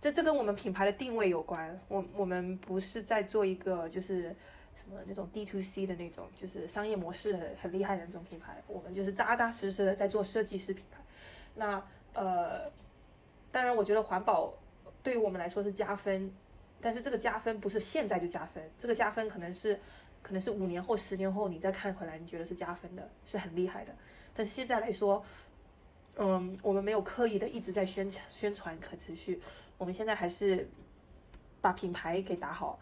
[0.00, 1.80] 这这跟我们品牌的定位有关。
[1.86, 11.00] 我我们不是在做一个就是什么那种 D to C 的那种，就是商业模式很很厉害的那种品牌，我们就是扎扎实实的在做设计师品牌。
[11.54, 11.80] 那
[12.12, 12.68] 呃，
[13.54, 14.52] 当然我觉得环保
[15.02, 16.30] 对于我们来说是加分，
[16.80, 19.80] 但是这个加分不是现在就加分，这个加分可能是。
[20.24, 23.94] 可能是五年后、十年后你再看回来，你觉得是加分的，是很厉害的。
[24.32, 25.22] 但是现在来说，
[26.16, 29.38] 嗯，我们没有刻意的一直在宣传宣传可持续，
[29.76, 30.66] 我们现在还是
[31.60, 32.78] 把品牌给打好，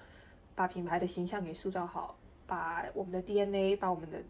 [0.54, 2.16] 把品牌的形象给塑造好，
[2.46, 4.22] 把我们的 DNA、把我们的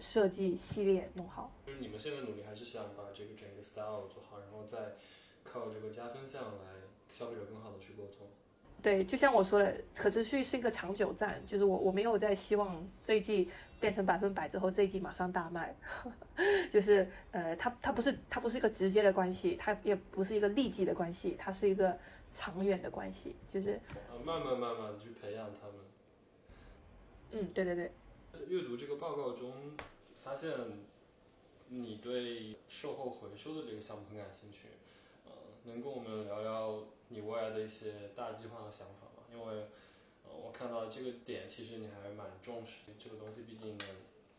[0.00, 1.48] 设计系列弄好。
[1.64, 4.96] 就是你们现在努力还是想把这个整个 style 做好，然后再
[5.44, 8.26] 靠这个加分项来消费者更好的去沟通。
[8.82, 15.76] 对，就像我说的，可持续是一个长久战，就是我我没有在希望这一季变成百分百之后，这一季马上大卖，
[16.68, 21.96] 就是呃，它它不是它不是一个直接的关系，它也不是一个立即的关系，它是一个
[22.32, 23.80] 长远的关系，就是
[24.10, 25.76] 呃，慢慢慢慢去培养他们。
[27.30, 27.92] 嗯，对对对，
[28.48, 29.76] 阅读这个报告中，
[30.18, 30.50] 发现
[31.68, 34.81] 你对售后回收的这个项目很感兴趣，呃，
[35.64, 39.22] 能跟我们聊聊你未来的一些大计划和想法吗？
[39.32, 39.66] 因为，
[40.24, 43.86] 我看到这个点，其实你还蛮重视这个东西，毕竟能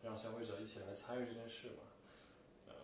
[0.02, 1.82] 让消费者一起来参与这件事嘛。
[2.68, 2.74] 呃，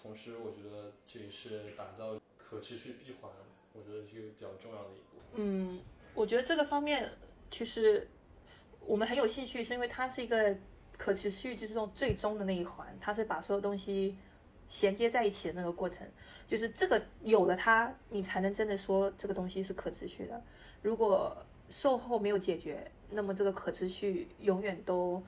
[0.00, 3.30] 同时我觉得这也是打造可持续闭环，
[3.72, 5.18] 我觉得是一个比较重要的一步。
[5.34, 5.80] 嗯，
[6.14, 7.10] 我觉得这个方面
[7.50, 8.08] 其实
[8.86, 10.56] 我们很有兴趣，是因为它是一个
[10.96, 14.16] 可持续，就是这种最终的那一环，它是把所有东西
[14.70, 16.06] 衔接在一起的那个过程。
[16.46, 20.42] 就是这个有了它，你才能真的说这个东西是可持续的。
[20.80, 21.36] 如果
[21.68, 25.22] 售后没有解决，那么这个可持续永远都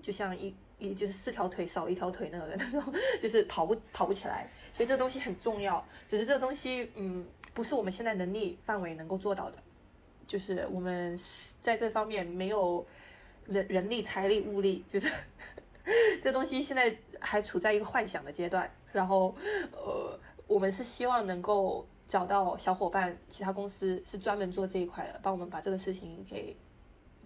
[0.00, 2.82] 就像一一就是四条腿少一条腿那个那种，
[3.22, 4.50] 就是跑不跑不起来。
[4.72, 7.24] 所以这个东西很重要，只是这个东西嗯
[7.54, 9.58] 不是我们现在能力范围能够做到的。
[10.26, 11.16] 就是我们
[11.60, 12.84] 在这方面没有
[13.46, 15.10] 人人力、财力、物力，就是
[16.22, 18.70] 这东西现在还处在一个幻想的阶段。
[18.92, 19.34] 然后，
[19.72, 26.56] 呃，我们是希望能够找到小伙伴，其他公司是专门做这一块的，帮我们把这个事情给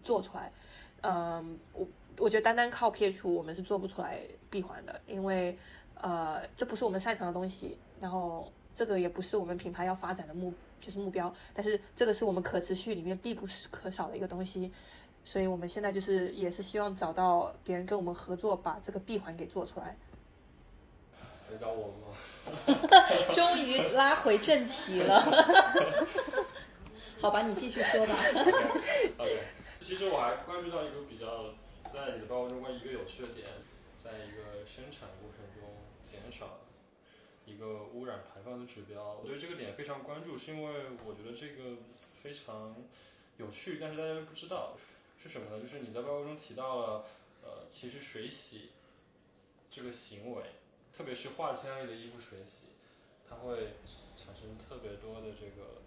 [0.02, 0.52] 做出来。
[1.02, 1.86] 嗯，我
[2.18, 5.56] 我觉得单单靠撇除我们是做不出来闭环的，因为
[5.94, 14.72] 呃，这不是我们擅长的东西，然后这个也不是我们品牌要发展的目就是目标，但是这个是我们可持续里面必不可少的一个东西，
[15.24, 19.96] 所以我们现在就是也是希望找到别人跟我们合作，把这个闭环给做出来。
[21.50, 22.08] 来找我们吗？
[23.32, 25.20] 终于拉回正题了。
[27.20, 28.14] 好吧，你继续说吧。
[29.18, 29.42] OK，
[29.80, 31.54] 其实我还关注到一个比较
[31.92, 33.46] 在你的报告中关于一个有趣的点，
[33.96, 35.70] 在一个生产过程中
[36.02, 36.58] 减少
[37.46, 39.20] 一个污染排放的指标。
[39.22, 40.72] 我对这个点非常关注，是因为
[41.06, 41.76] 我觉得这个
[42.16, 42.74] 非常
[43.36, 44.74] 有趣，但是大家不知道
[45.22, 45.62] 是什么呢？
[45.62, 47.04] 就是你在报告中提到了，
[47.44, 48.70] 呃，其实水洗
[49.70, 50.42] 这个行为，
[50.92, 52.64] 特别是化纤类的衣服水洗，
[53.30, 53.74] 它会
[54.16, 55.80] 产生特别多的这个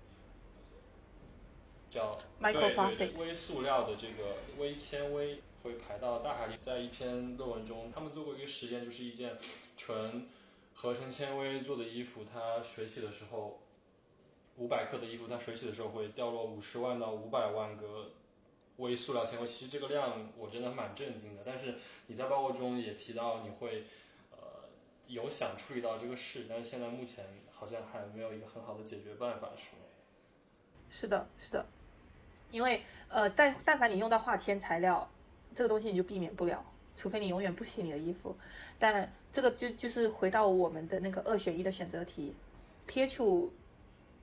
[1.89, 6.55] 叫对对 Microplastics 对微塑料的这个微纤维会排到大海里。
[6.61, 9.37] 在一篇论文中，他们做过一个实验，就是一件
[9.75, 10.29] 纯
[10.73, 13.59] 合成纤维做的衣服，它水洗的时候，
[14.55, 18.11] 五百克的衣服，它水洗的时候会掉落五十万到五百万个
[18.77, 19.45] 微塑料纤维。
[19.47, 21.41] 其实这个量我真的蛮震惊的。
[21.45, 21.75] 但是
[22.07, 23.85] 你在报告中也提到你会
[24.31, 24.37] 呃
[25.07, 29.83] 有想处理到这个事，但是现在目前好像还没有一个很好的解决办法，是吗？
[30.89, 31.65] 是的，是的，
[32.51, 35.09] 因为呃，但但凡你用到化纤材料，
[35.53, 36.63] 这个东西你就避免不了，
[36.95, 38.35] 除非你永远不洗你的衣服。
[38.79, 42.33] 但这个就就是回到我们的那个二选一的选择题，
[42.85, 43.51] 撇除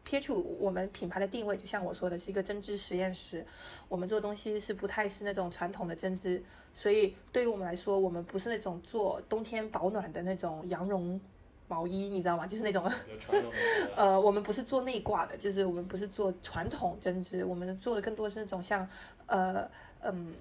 [0.04, 3.46] 撇除我们品牌的定位，就像我说的，是一个针织实验室，
[3.88, 6.42] 我们做东西是不太是那种传统的针织，
[6.74, 11.20] 所以对于我们来说，我们不是那种做冬天保暖的那种羊绒
[11.68, 12.46] 毛衣，你知道吗？
[12.46, 12.90] 就是那种。
[13.96, 18.86] 呃，我们不是做内挂的，就是我们不是做传统针织，我们做的更多是那种像
[19.26, 20.34] 呃嗯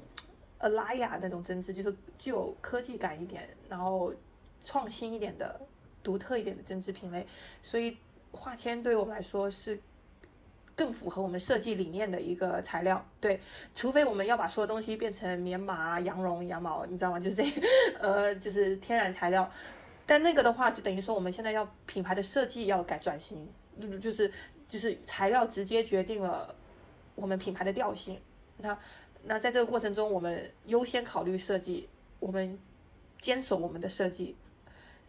[0.59, 4.14] Alaya 那种针织，就是具有科技感一点，然后
[4.62, 5.62] 创新一点的、
[6.03, 7.26] 独特一点的针织品类。
[7.62, 7.97] 所以
[8.32, 9.79] 化纤对我们来说是
[10.75, 13.05] 更符合我们设计理念的一个材料。
[13.19, 13.39] 对，
[13.75, 17.19] 除非我们要把所有东西变成棉麻、羊绒、羊毛，你知道吗？
[17.19, 17.43] 就是这
[17.99, 19.49] 呃，就是天然材料。
[20.05, 23.47] 但那个的话，就等于说我们现在要品牌的设计要改转型，
[23.99, 24.32] 就是
[24.67, 26.53] 就是材料直接决定了
[27.15, 28.19] 我们品牌的调性。
[28.57, 28.77] 那
[29.23, 31.88] 那在这个过程中，我们优先考虑设计，
[32.19, 32.57] 我们
[33.19, 34.36] 坚守我们的设计，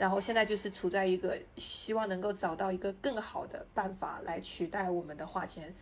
[0.03, 5.73] 然后现在就是处在一个希望能够找到一个更好的办法来取代我们的化纤。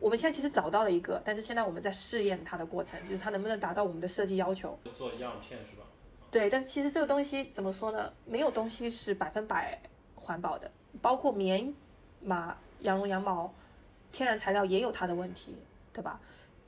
[0.00, 4.76] 我们现在其实找到了一个，但是现在我们在试验它的过程，就是它能不能达到我们的设计要求。
[4.92, 5.84] 做样片是吧？
[6.28, 8.12] 对，但是其实这个东西怎么说呢？
[8.24, 9.80] 没有东西是百分百
[10.16, 10.68] 环保的，
[11.00, 11.72] 包括棉、
[12.20, 13.54] 麻、羊绒、羊毛，
[14.10, 15.54] 天然材料也有它的问题，
[15.92, 16.18] 对吧？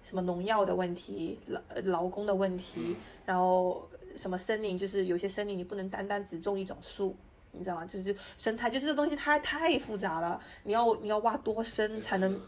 [0.05, 2.97] 什么农药的问题、劳呃劳工的问题，
[3.27, 7.15] 然后什么森林，就是有些森林你不能单单只种一种树，
[7.53, 7.85] 你知道吗？
[7.87, 12.41] 就是生态，就是这东西太太复杂了，你要你要挖多深才能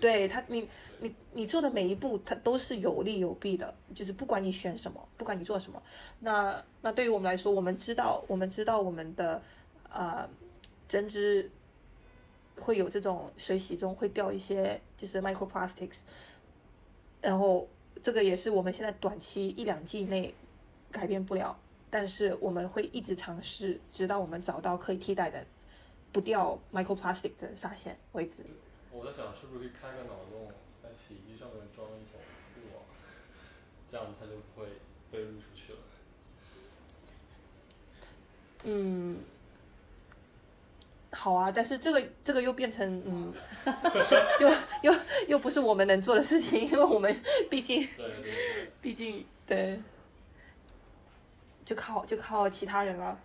[0.00, 0.68] 对它，你
[1.00, 5.82] 你你做的每一步，它都是有利有弊的，就是不管你选什么，不管你做什么，
[6.20, 9.40] 那那对于我们来说，我们知道，我们知道我们的
[9.90, 10.28] 呃
[10.88, 11.50] 针织
[12.58, 15.98] 会有这种水洗中会掉一些就是 microplastics，
[17.20, 17.68] 然后
[18.02, 20.34] 这个也是我们现在短期一两季内
[20.90, 21.58] 改变不了，
[21.90, 25.44] 但是我们会一直尝试，直到我们找到可以替代的
[26.12, 28.44] 不掉 microplastic 的纱线为止。
[28.90, 30.50] 我在想，是不是可以开个脑洞，
[30.82, 32.18] 在洗衣机上面装一种
[32.56, 32.82] 滤网，
[33.86, 34.66] 这样它就不会
[35.10, 35.78] 被滤出去了。
[38.64, 39.20] 嗯，
[41.12, 43.32] 好啊，但是这个这个又变成嗯，
[44.40, 49.80] 又又又不是我们能做的事情，因为我们毕竟对对对，毕竟对，
[51.68, 53.20] 就靠就靠其他人了。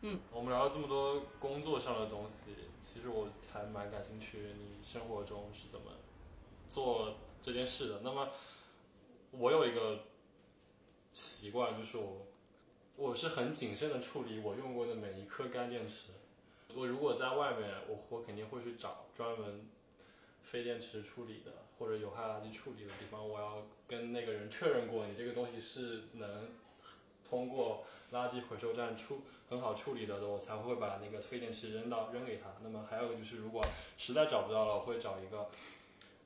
[0.00, 5.92] 嗯我们聊了这么多工作上的东西，其实我还蛮感兴趣，你生活中是怎么
[6.70, 8.00] 做这件事的？
[8.02, 8.30] 那么
[9.30, 10.04] 我有一个
[11.12, 12.26] 习惯，就是我
[12.96, 16.12] 我是很谨慎的处理我用过的每一颗干电池。
[16.74, 19.68] 我如果在外面，我我肯定会去找专门
[20.42, 26.48] 废电池处理的或者有害垃圾处理的地方，我要跟那个人确认过，你这个东西是能
[27.28, 32.50] 通过垃圾回收站处很好处理的，我才会把那个废电池扔到扔给他。
[32.62, 33.64] 那么还有就是，如果
[33.96, 35.48] 实在找不到了，我会找一个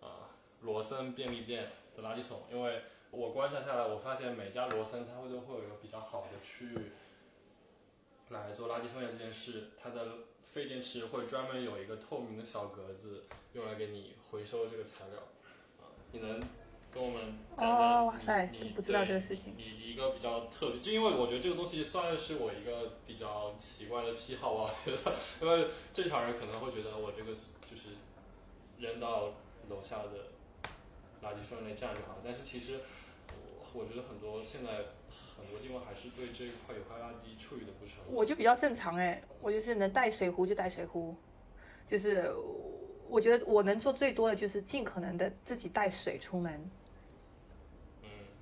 [0.01, 0.31] 啊、
[0.63, 6.93] 罗森便利店的垃圾桶，因为我观察下来，我发现每家罗森它会都会有一个比较好的区域
[8.29, 10.07] 来做垃圾分类这件事，它的
[10.47, 13.25] 废电池会专门有一个透明的小格子，
[13.55, 15.21] 用来给你回收这个材料。
[15.81, 16.41] 啊，你能
[16.93, 17.21] 跟我们
[17.57, 19.55] 讲讲哦，哇塞你，不知道这个事情。
[19.57, 27.33] 你一个比较特别，就因为我觉得这个东西算是我一个比较奇怪的癖好吧，我觉得，因为正常人可能会觉得我这个
[27.69, 27.91] 就是
[28.79, 29.33] 扔到
[29.69, 30.31] 楼下的
[31.23, 32.81] 垃圾分类站就好，但是其实
[33.73, 34.71] 我我觉得很多现在
[35.37, 38.11] 很多地方还是对这一块有害垃圾处理的不是很好。
[38.11, 41.15] 我就比较正常哎，我就是能带水壶就带水壶，
[41.87, 42.33] 就是
[43.09, 46.69] 我觉得我能做最多的就是尽可能的自己带水出门。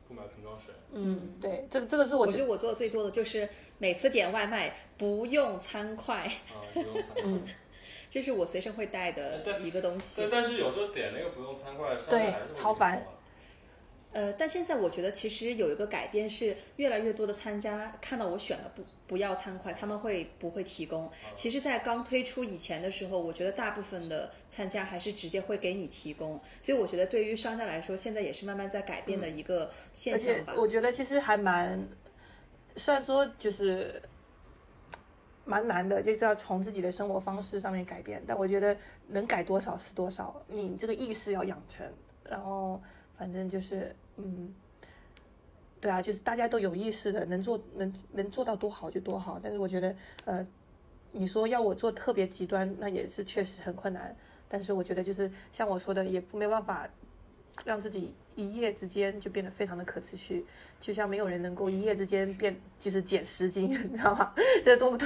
[0.09, 3.49] 嗯，不买瓶装水，嗯，对，这个这个是我觉我觉得我做的最多的就是
[3.79, 6.15] 每次点外卖不用餐筷，
[6.49, 7.11] 啊，不用餐。
[7.25, 7.47] 嗯
[8.11, 10.31] 这是我随身会带的一个东西但。
[10.31, 13.07] 但是有时候点那个不用餐筷，上对面还是会超烦
[14.13, 21.11] 呃，但现在我觉得其实有一个改变是，越来越多的参加看到我选了不不要餐筷，他们会不会提供？
[21.37, 30.55] 其实，在刚推出以前的时候，我觉得大部分的参加还是直接会给你提供，所以我觉得对于商家来说，现在也是慢慢在改变的一个现象吧。
[30.57, 31.87] 我觉得其实还蛮，
[32.77, 34.01] 虽然说就是
[35.45, 41.87] 蛮难的，就是要从自己的生活方式上面改变，但我觉得能改多少是多少，你这个意识要养成，
[42.25, 42.81] 然后
[43.19, 44.55] 反正就是嗯。
[45.81, 49.39] 对啊，就是大家都有意识的，能做能能做到多好就多好。
[49.41, 49.95] 但是我觉得，
[50.25, 50.45] 呃，
[51.13, 54.17] 你说要我做特别极端，那也是确实很困难。
[54.49, 56.89] 但是我觉得就是像我说的，也没办法
[57.65, 60.45] 让自己一夜之间就变得非常的可持续，
[60.81, 64.35] 就像没有人能够一夜之间变就是减十斤， 你知道吗？
[64.65, 64.99] 这东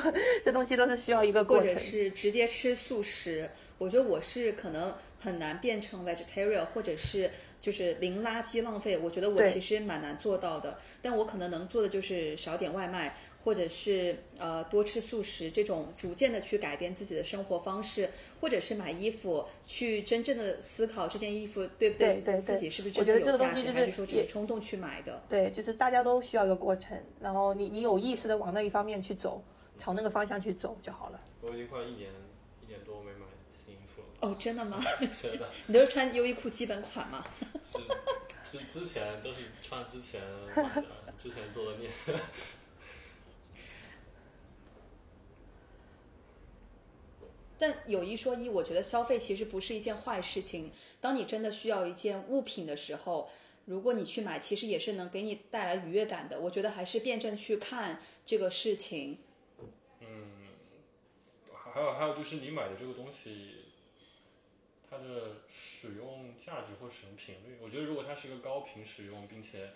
[0.43, 1.69] 这东西都是需要一个过程。
[1.69, 3.51] 或者是直接吃素食。
[3.77, 7.31] 我觉得我是可能很难变成 vegetarian，或者是
[7.63, 8.99] 就是零垃圾浪费。
[8.99, 18.11] 我觉得我其实蛮难做到的，但我可能能做的就是少点外卖，或者是呃多吃素食，这种逐渐的去改变自己的生活方式，
[18.41, 25.23] 或者是买衣服去真正的思考这件衣服对不对对对自己是不是真的有价值，就是还是说只也是冲动去买的。
[25.29, 29.43] 对，就是大家都需要一个过程，然后你你有意识的往那一方面去走，
[29.79, 31.21] 朝那个方向去走就好了。
[31.41, 32.11] 我已经快一年
[32.63, 34.09] 一年多没买新衣服了。
[34.21, 34.81] 哦，真的吗？
[35.21, 37.25] 真的 你都是穿优衣库基本款吗？
[37.65, 37.79] 是
[38.59, 40.21] 是之前都是穿之前
[40.55, 40.85] 买的，
[41.17, 41.91] 之前做的孽。
[47.59, 50.73] 但有一说一，我觉得消费其实不是一件坏事情。
[51.01, 53.31] 当你真的需要一件物品的时候，
[53.67, 56.41] 如果你去买，其实也是能给你带来愉悦感的。
[56.41, 59.19] 我觉得还是辩证去看这个事情。
[60.01, 60.49] 嗯
[61.73, 63.72] 还有还有就是你买的这个东西，
[64.93, 69.71] 它的使用价值或使用频率，我觉得如果它是一个高频使用，并且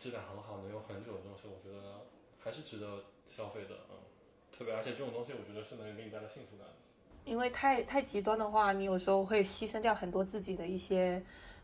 [0.00, 2.00] 质感很好，能用很久的东西，我觉得
[2.40, 3.76] 还是值得消费的。
[3.88, 3.96] 嗯，
[4.50, 6.74] 特别而且这种东西，我觉得是能给你带来幸福感的。
[7.24, 11.22] 因为太太极端的话，你有时候会牺牲掉很多自己的一些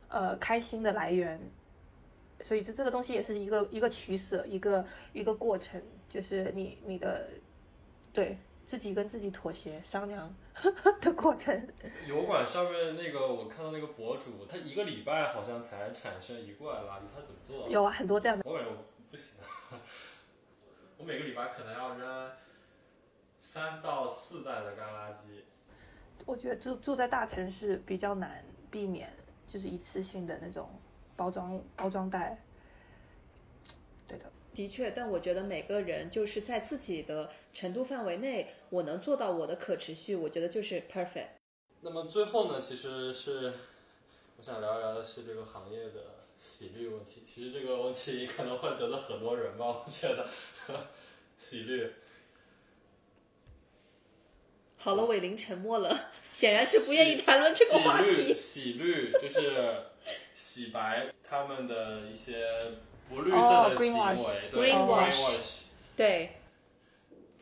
[0.08, 1.40] 呃开心的来源，
[2.44, 7.28] 所以这这个东西也是一个一个取舍，一个一个过程，就是你你的
[8.12, 8.38] 对
[8.72, 10.34] 自己跟自己妥协商量
[11.02, 11.68] 的过程。
[12.08, 17.68] 油管上面那个，我看到那个博主，他一个礼拜好像才产生一罐垃圾，他怎么做？
[17.68, 18.42] 有啊，很多这样的。
[18.50, 18.78] 我感觉我
[19.10, 19.34] 不行，
[20.96, 22.30] 我每个礼拜可能要扔
[23.42, 25.42] 三到四袋的干垃圾。
[26.24, 29.12] 我觉得住住在大城市比较难避免，
[29.46, 30.70] 就是一次性的那种
[31.14, 32.42] 包装包装袋。
[34.54, 41.28] 对的，确，但我觉得每个人就是在自己的程度范围内，我能做到我的可持续，我觉得就是 perfect。
[41.80, 43.52] 那么最后呢，其实是
[44.36, 47.22] 我想聊一聊的是这个行业的洗滤问题。
[47.24, 50.28] 其实这个问题 可能会得罪很多人吧，我觉得
[51.38, 51.92] 洗滤。
[54.76, 58.34] 好了，伟林沉默了，显然是不愿意谈论这个话题。
[58.34, 59.84] 洗滤就是
[60.34, 62.44] 洗白他们的一些
[63.14, 65.60] 不绿色的行为，对 greenwash，
[65.94, 66.30] 对。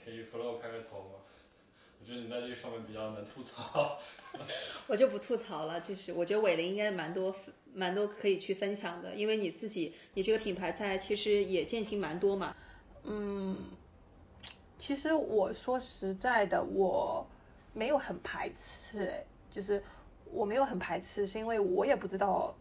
[0.05, 1.21] 可以 flow 开个头吗？
[2.01, 3.97] 我觉得你在这个上面比较能吐槽。
[4.89, 7.35] 我就不吐槽了，就是我觉得伟林应该蛮多
[7.73, 12.57] 蛮多可以去分享的，因为你自己你这个品牌在其实也践行蛮多嘛。
[13.05, 13.57] 嗯。
[14.77, 17.25] 其实我说实在的，我
[17.75, 19.13] 没有很排斥，
[19.51, 19.81] 就是
[20.25, 22.57] 我没有很排斥，是因为我也不知道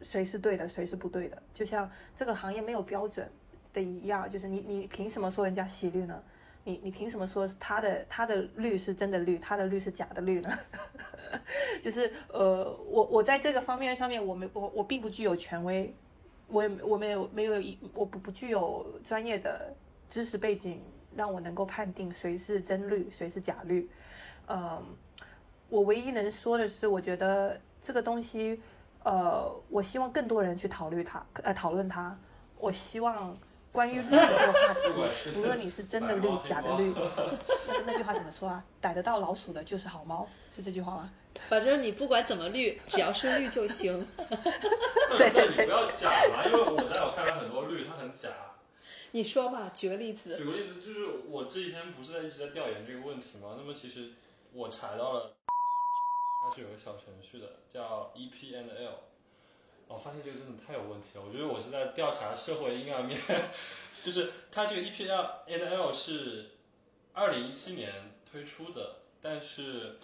[0.00, 1.42] 谁是对的，谁是不对的。
[1.52, 3.30] 就像这个行业没有标准
[3.72, 6.22] 的一样，就是你你凭什么说人家洗绿呢？
[6.64, 10.58] 你你凭什么说他的他的绿是真的绿，他的绿是假的绿呢？
[11.82, 15.94] 就是呃，我我在这个方面上面，我没我我并不具有权威，
[16.48, 19.74] 我也我没有没有一我不不具有专业的
[20.08, 20.80] 知识背景。
[21.16, 23.88] 让我能够判定谁是真绿，谁是假绿。
[24.48, 24.84] 嗯，
[25.68, 28.60] 我唯一能说的是，我觉得这个东西，
[29.04, 32.18] 呃，我希望更多人去讨论它，呃，讨论它。
[32.58, 33.36] 我希望
[33.70, 36.92] 关于绿的 这个话题，无论你是真的绿，假的绿，
[37.68, 38.64] 那那句话怎么说啊？
[38.80, 40.26] 逮得到老鼠的就是好猫，
[40.56, 41.10] 是这句话吗？
[41.48, 44.06] 反正你不管怎么绿，只要是绿就行。
[45.18, 48.30] 对对对，不要假嘛，因为我在我看来很多绿它很假。
[49.10, 50.36] 你说嘛，举个例子。
[50.36, 53.54] 举个例子，就是我这几天不是在一直在调研这个问题吗？
[53.58, 54.12] 那么其实
[54.52, 55.34] 我查到了，
[56.44, 58.96] 它是有个小程序的，叫 EPNL。
[59.88, 61.24] 我发现这个真的太有问题了。
[61.26, 63.18] 我觉得我是在调查社会阴暗面。
[64.04, 66.50] 就是它这个 EPNL 是
[67.14, 69.98] 二零一七年推出的，但是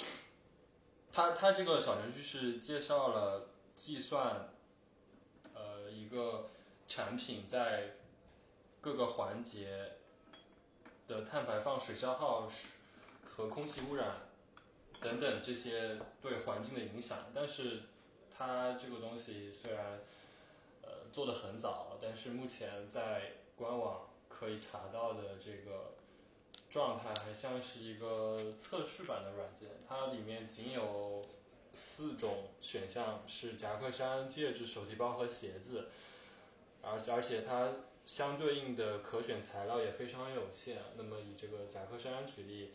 [1.12, 4.48] 它它这个小程序是介绍了计算，
[5.52, 6.48] 呃，一个
[6.88, 7.96] 产品在。
[8.82, 9.92] 各个环节
[11.06, 12.50] 的碳排放、水消耗
[13.28, 14.29] 和空气污染
[15.00, 17.82] 等等这些对环境的影响，但是
[18.30, 20.00] 它这个东西虽然
[20.82, 25.94] 呃做的很早，但是目前在官网可以查到的这个
[26.68, 31.24] 状态还像是一个测试版的软件，它里面仅有
[31.72, 35.88] 四种选项是夹克衫、戒指、手提包和鞋子，
[36.82, 37.72] 而且而且它。
[38.06, 40.78] 相对应的可选材料也非常有限。
[40.96, 42.72] 那么以这个夹克衫举例，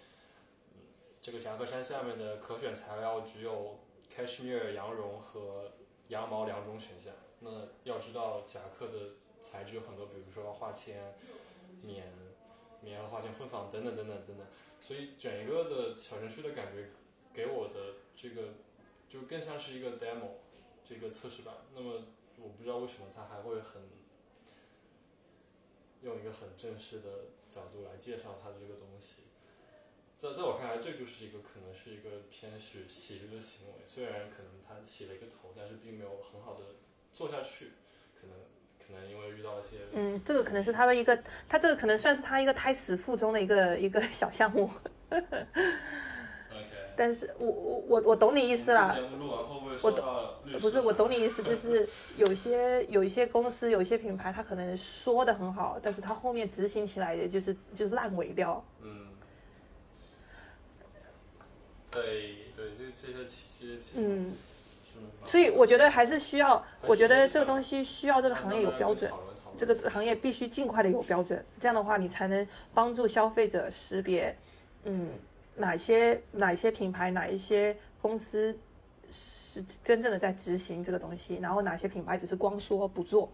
[1.26, 5.72] 这个夹克衫下面的可选材料只有 cashmere 羊绒和
[6.10, 7.16] 羊毛两种选项。
[7.40, 11.16] 那要知道夹克的材质有很多，比如说化纤、
[11.82, 12.14] 棉、
[12.80, 14.46] 棉和化纤混纺等等等等等等。
[14.80, 16.92] 所以整一个的小程序的感觉
[17.34, 18.50] 给我的这个
[19.10, 20.30] 就更像是一个 demo
[20.88, 21.56] 这个测试版。
[21.74, 22.04] 那么
[22.38, 23.82] 我不知道为什么它还会很。
[26.04, 27.10] 用一个很正式的
[27.50, 29.24] 角度来介绍它的这个东西，
[30.26, 33.74] 在在我看来，这就是一个可能是一个偏是喜剧的行为。
[33.86, 36.62] 虽然可能他起了一个头，但是并没有很好的
[37.14, 37.74] 做下去。
[38.20, 38.36] 可能
[38.80, 39.82] 可能因为遇到一些……
[39.94, 44.70] 嗯，这个可能是他的一个，他这个可能算是他一个胎死腹中的一个一个小项目。
[46.96, 48.98] 但是我我我我懂你意思了。
[49.82, 50.04] 我懂，
[50.60, 58.64] 不是我懂你意思， 就是有些有一些公司有一些品牌，它可能说的很好，但是它后面执行起来也就是就是烂尾掉。
[58.82, 59.05] 嗯。
[61.96, 64.34] 对对，这这些其实嗯。
[65.26, 69.12] 所以我觉得还是需要，我觉得这个东西需要这个行业有标准，
[69.58, 74.36] 这个行业必须尽快的有标准，这样的话你才能帮助消费者识别，
[74.84, 75.10] 嗯。
[75.58, 78.54] 哪些哪些品牌哪一些公司
[79.10, 83.30] 是真正的在执行这个东西，然后哪些品牌只是光说不做，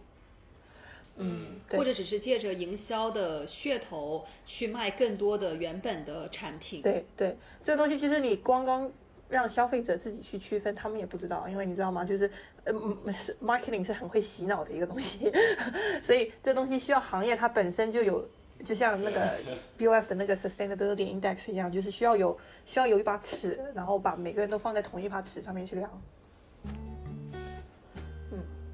[1.16, 6.82] 嗯，或者只是借着营销的噱头去卖更多的原本的产品。
[6.82, 8.90] 对对，这个东西其实你光光
[9.28, 12.04] 让消费者自己去区分，他们也不知道，因为你知道吗？
[12.04, 12.30] 就是
[12.64, 12.72] 呃，
[13.12, 15.32] 是 marketing 是很会洗脑的一个东西，
[16.02, 18.26] 所以这东西需要行业它本身就有。
[18.64, 19.40] 就像那个
[19.76, 26.02] B O F 的那个 Sustainability Index 一样，就是需要有需要有一把尺，然后把每个人都放在同一把尺上面去量。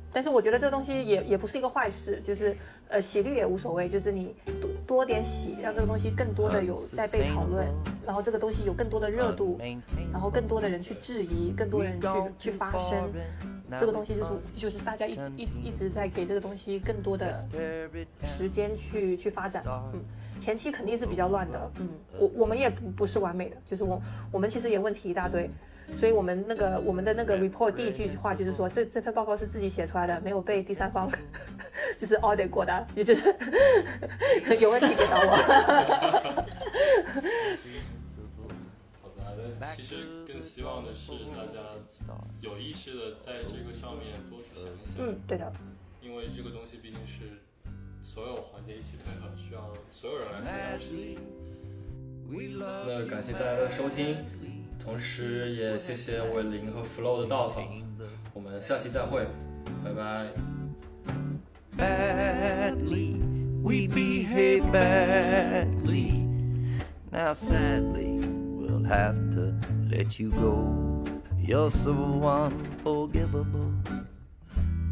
[0.09, 2.57] 嗯，但是我觉得这个东西也也不是一个坏事，就是
[2.89, 7.67] 呃洗绿也无所谓，就是你多多点洗，让这个东西更多的有在被讨论，
[8.07, 9.59] 然后这个东西有更多的热度，
[10.13, 13.13] 然后更多的人去质疑，更多人去去发声，
[13.77, 17.39] 这个东西就是就是大家一直一直一直在给这个东西更多的
[18.23, 20.01] 时间去去发展，嗯，
[20.41, 21.89] 前期肯定是比较乱的，嗯，
[22.19, 24.01] 我我们也不不是完美的，就是我
[24.31, 25.51] 我们其实也问题一大堆。
[25.97, 31.11] 所以我们那个我们的那个 report 第一句话就是说，这这份报告是自己写出来的，没有被第三方
[31.97, 33.35] 就是 audit 过的，也就是
[34.61, 36.45] 有问题别找我。
[39.75, 41.59] 其实更希望的是大家
[42.41, 45.05] 有意识的在这个上面多去想一想。
[45.05, 45.53] 嗯，对的。
[46.01, 47.43] 因为这个东西毕竟是
[48.05, 51.19] 所有环节一起配合，需要所有人来参加的事情。
[52.57, 54.17] 那感谢大家的收听。
[54.79, 57.67] 同时也谢谢伟林和 Flow 的到访，
[58.33, 59.27] 我们下期再会，
[59.85, 60.29] 拜拜。
[61.77, 63.21] Badly,
[63.61, 66.29] we behave badly.
[67.11, 68.21] Now sadly,
[68.89, 69.55] have to
[69.91, 71.05] let you go.
[71.39, 71.93] You're so
[72.25, 73.75] unforgivable,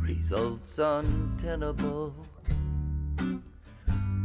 [0.00, 2.14] results untenable.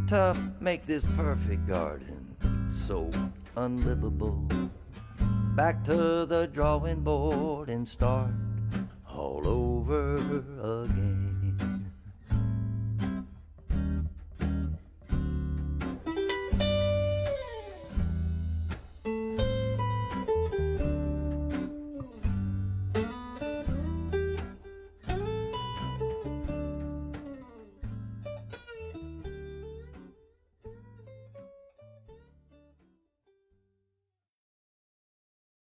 [0.08, 2.36] To make this perfect garden
[2.68, 3.10] so
[3.56, 4.46] unlivable
[5.56, 8.32] back to the drawing board and start
[9.08, 10.18] all over
[10.84, 11.31] again.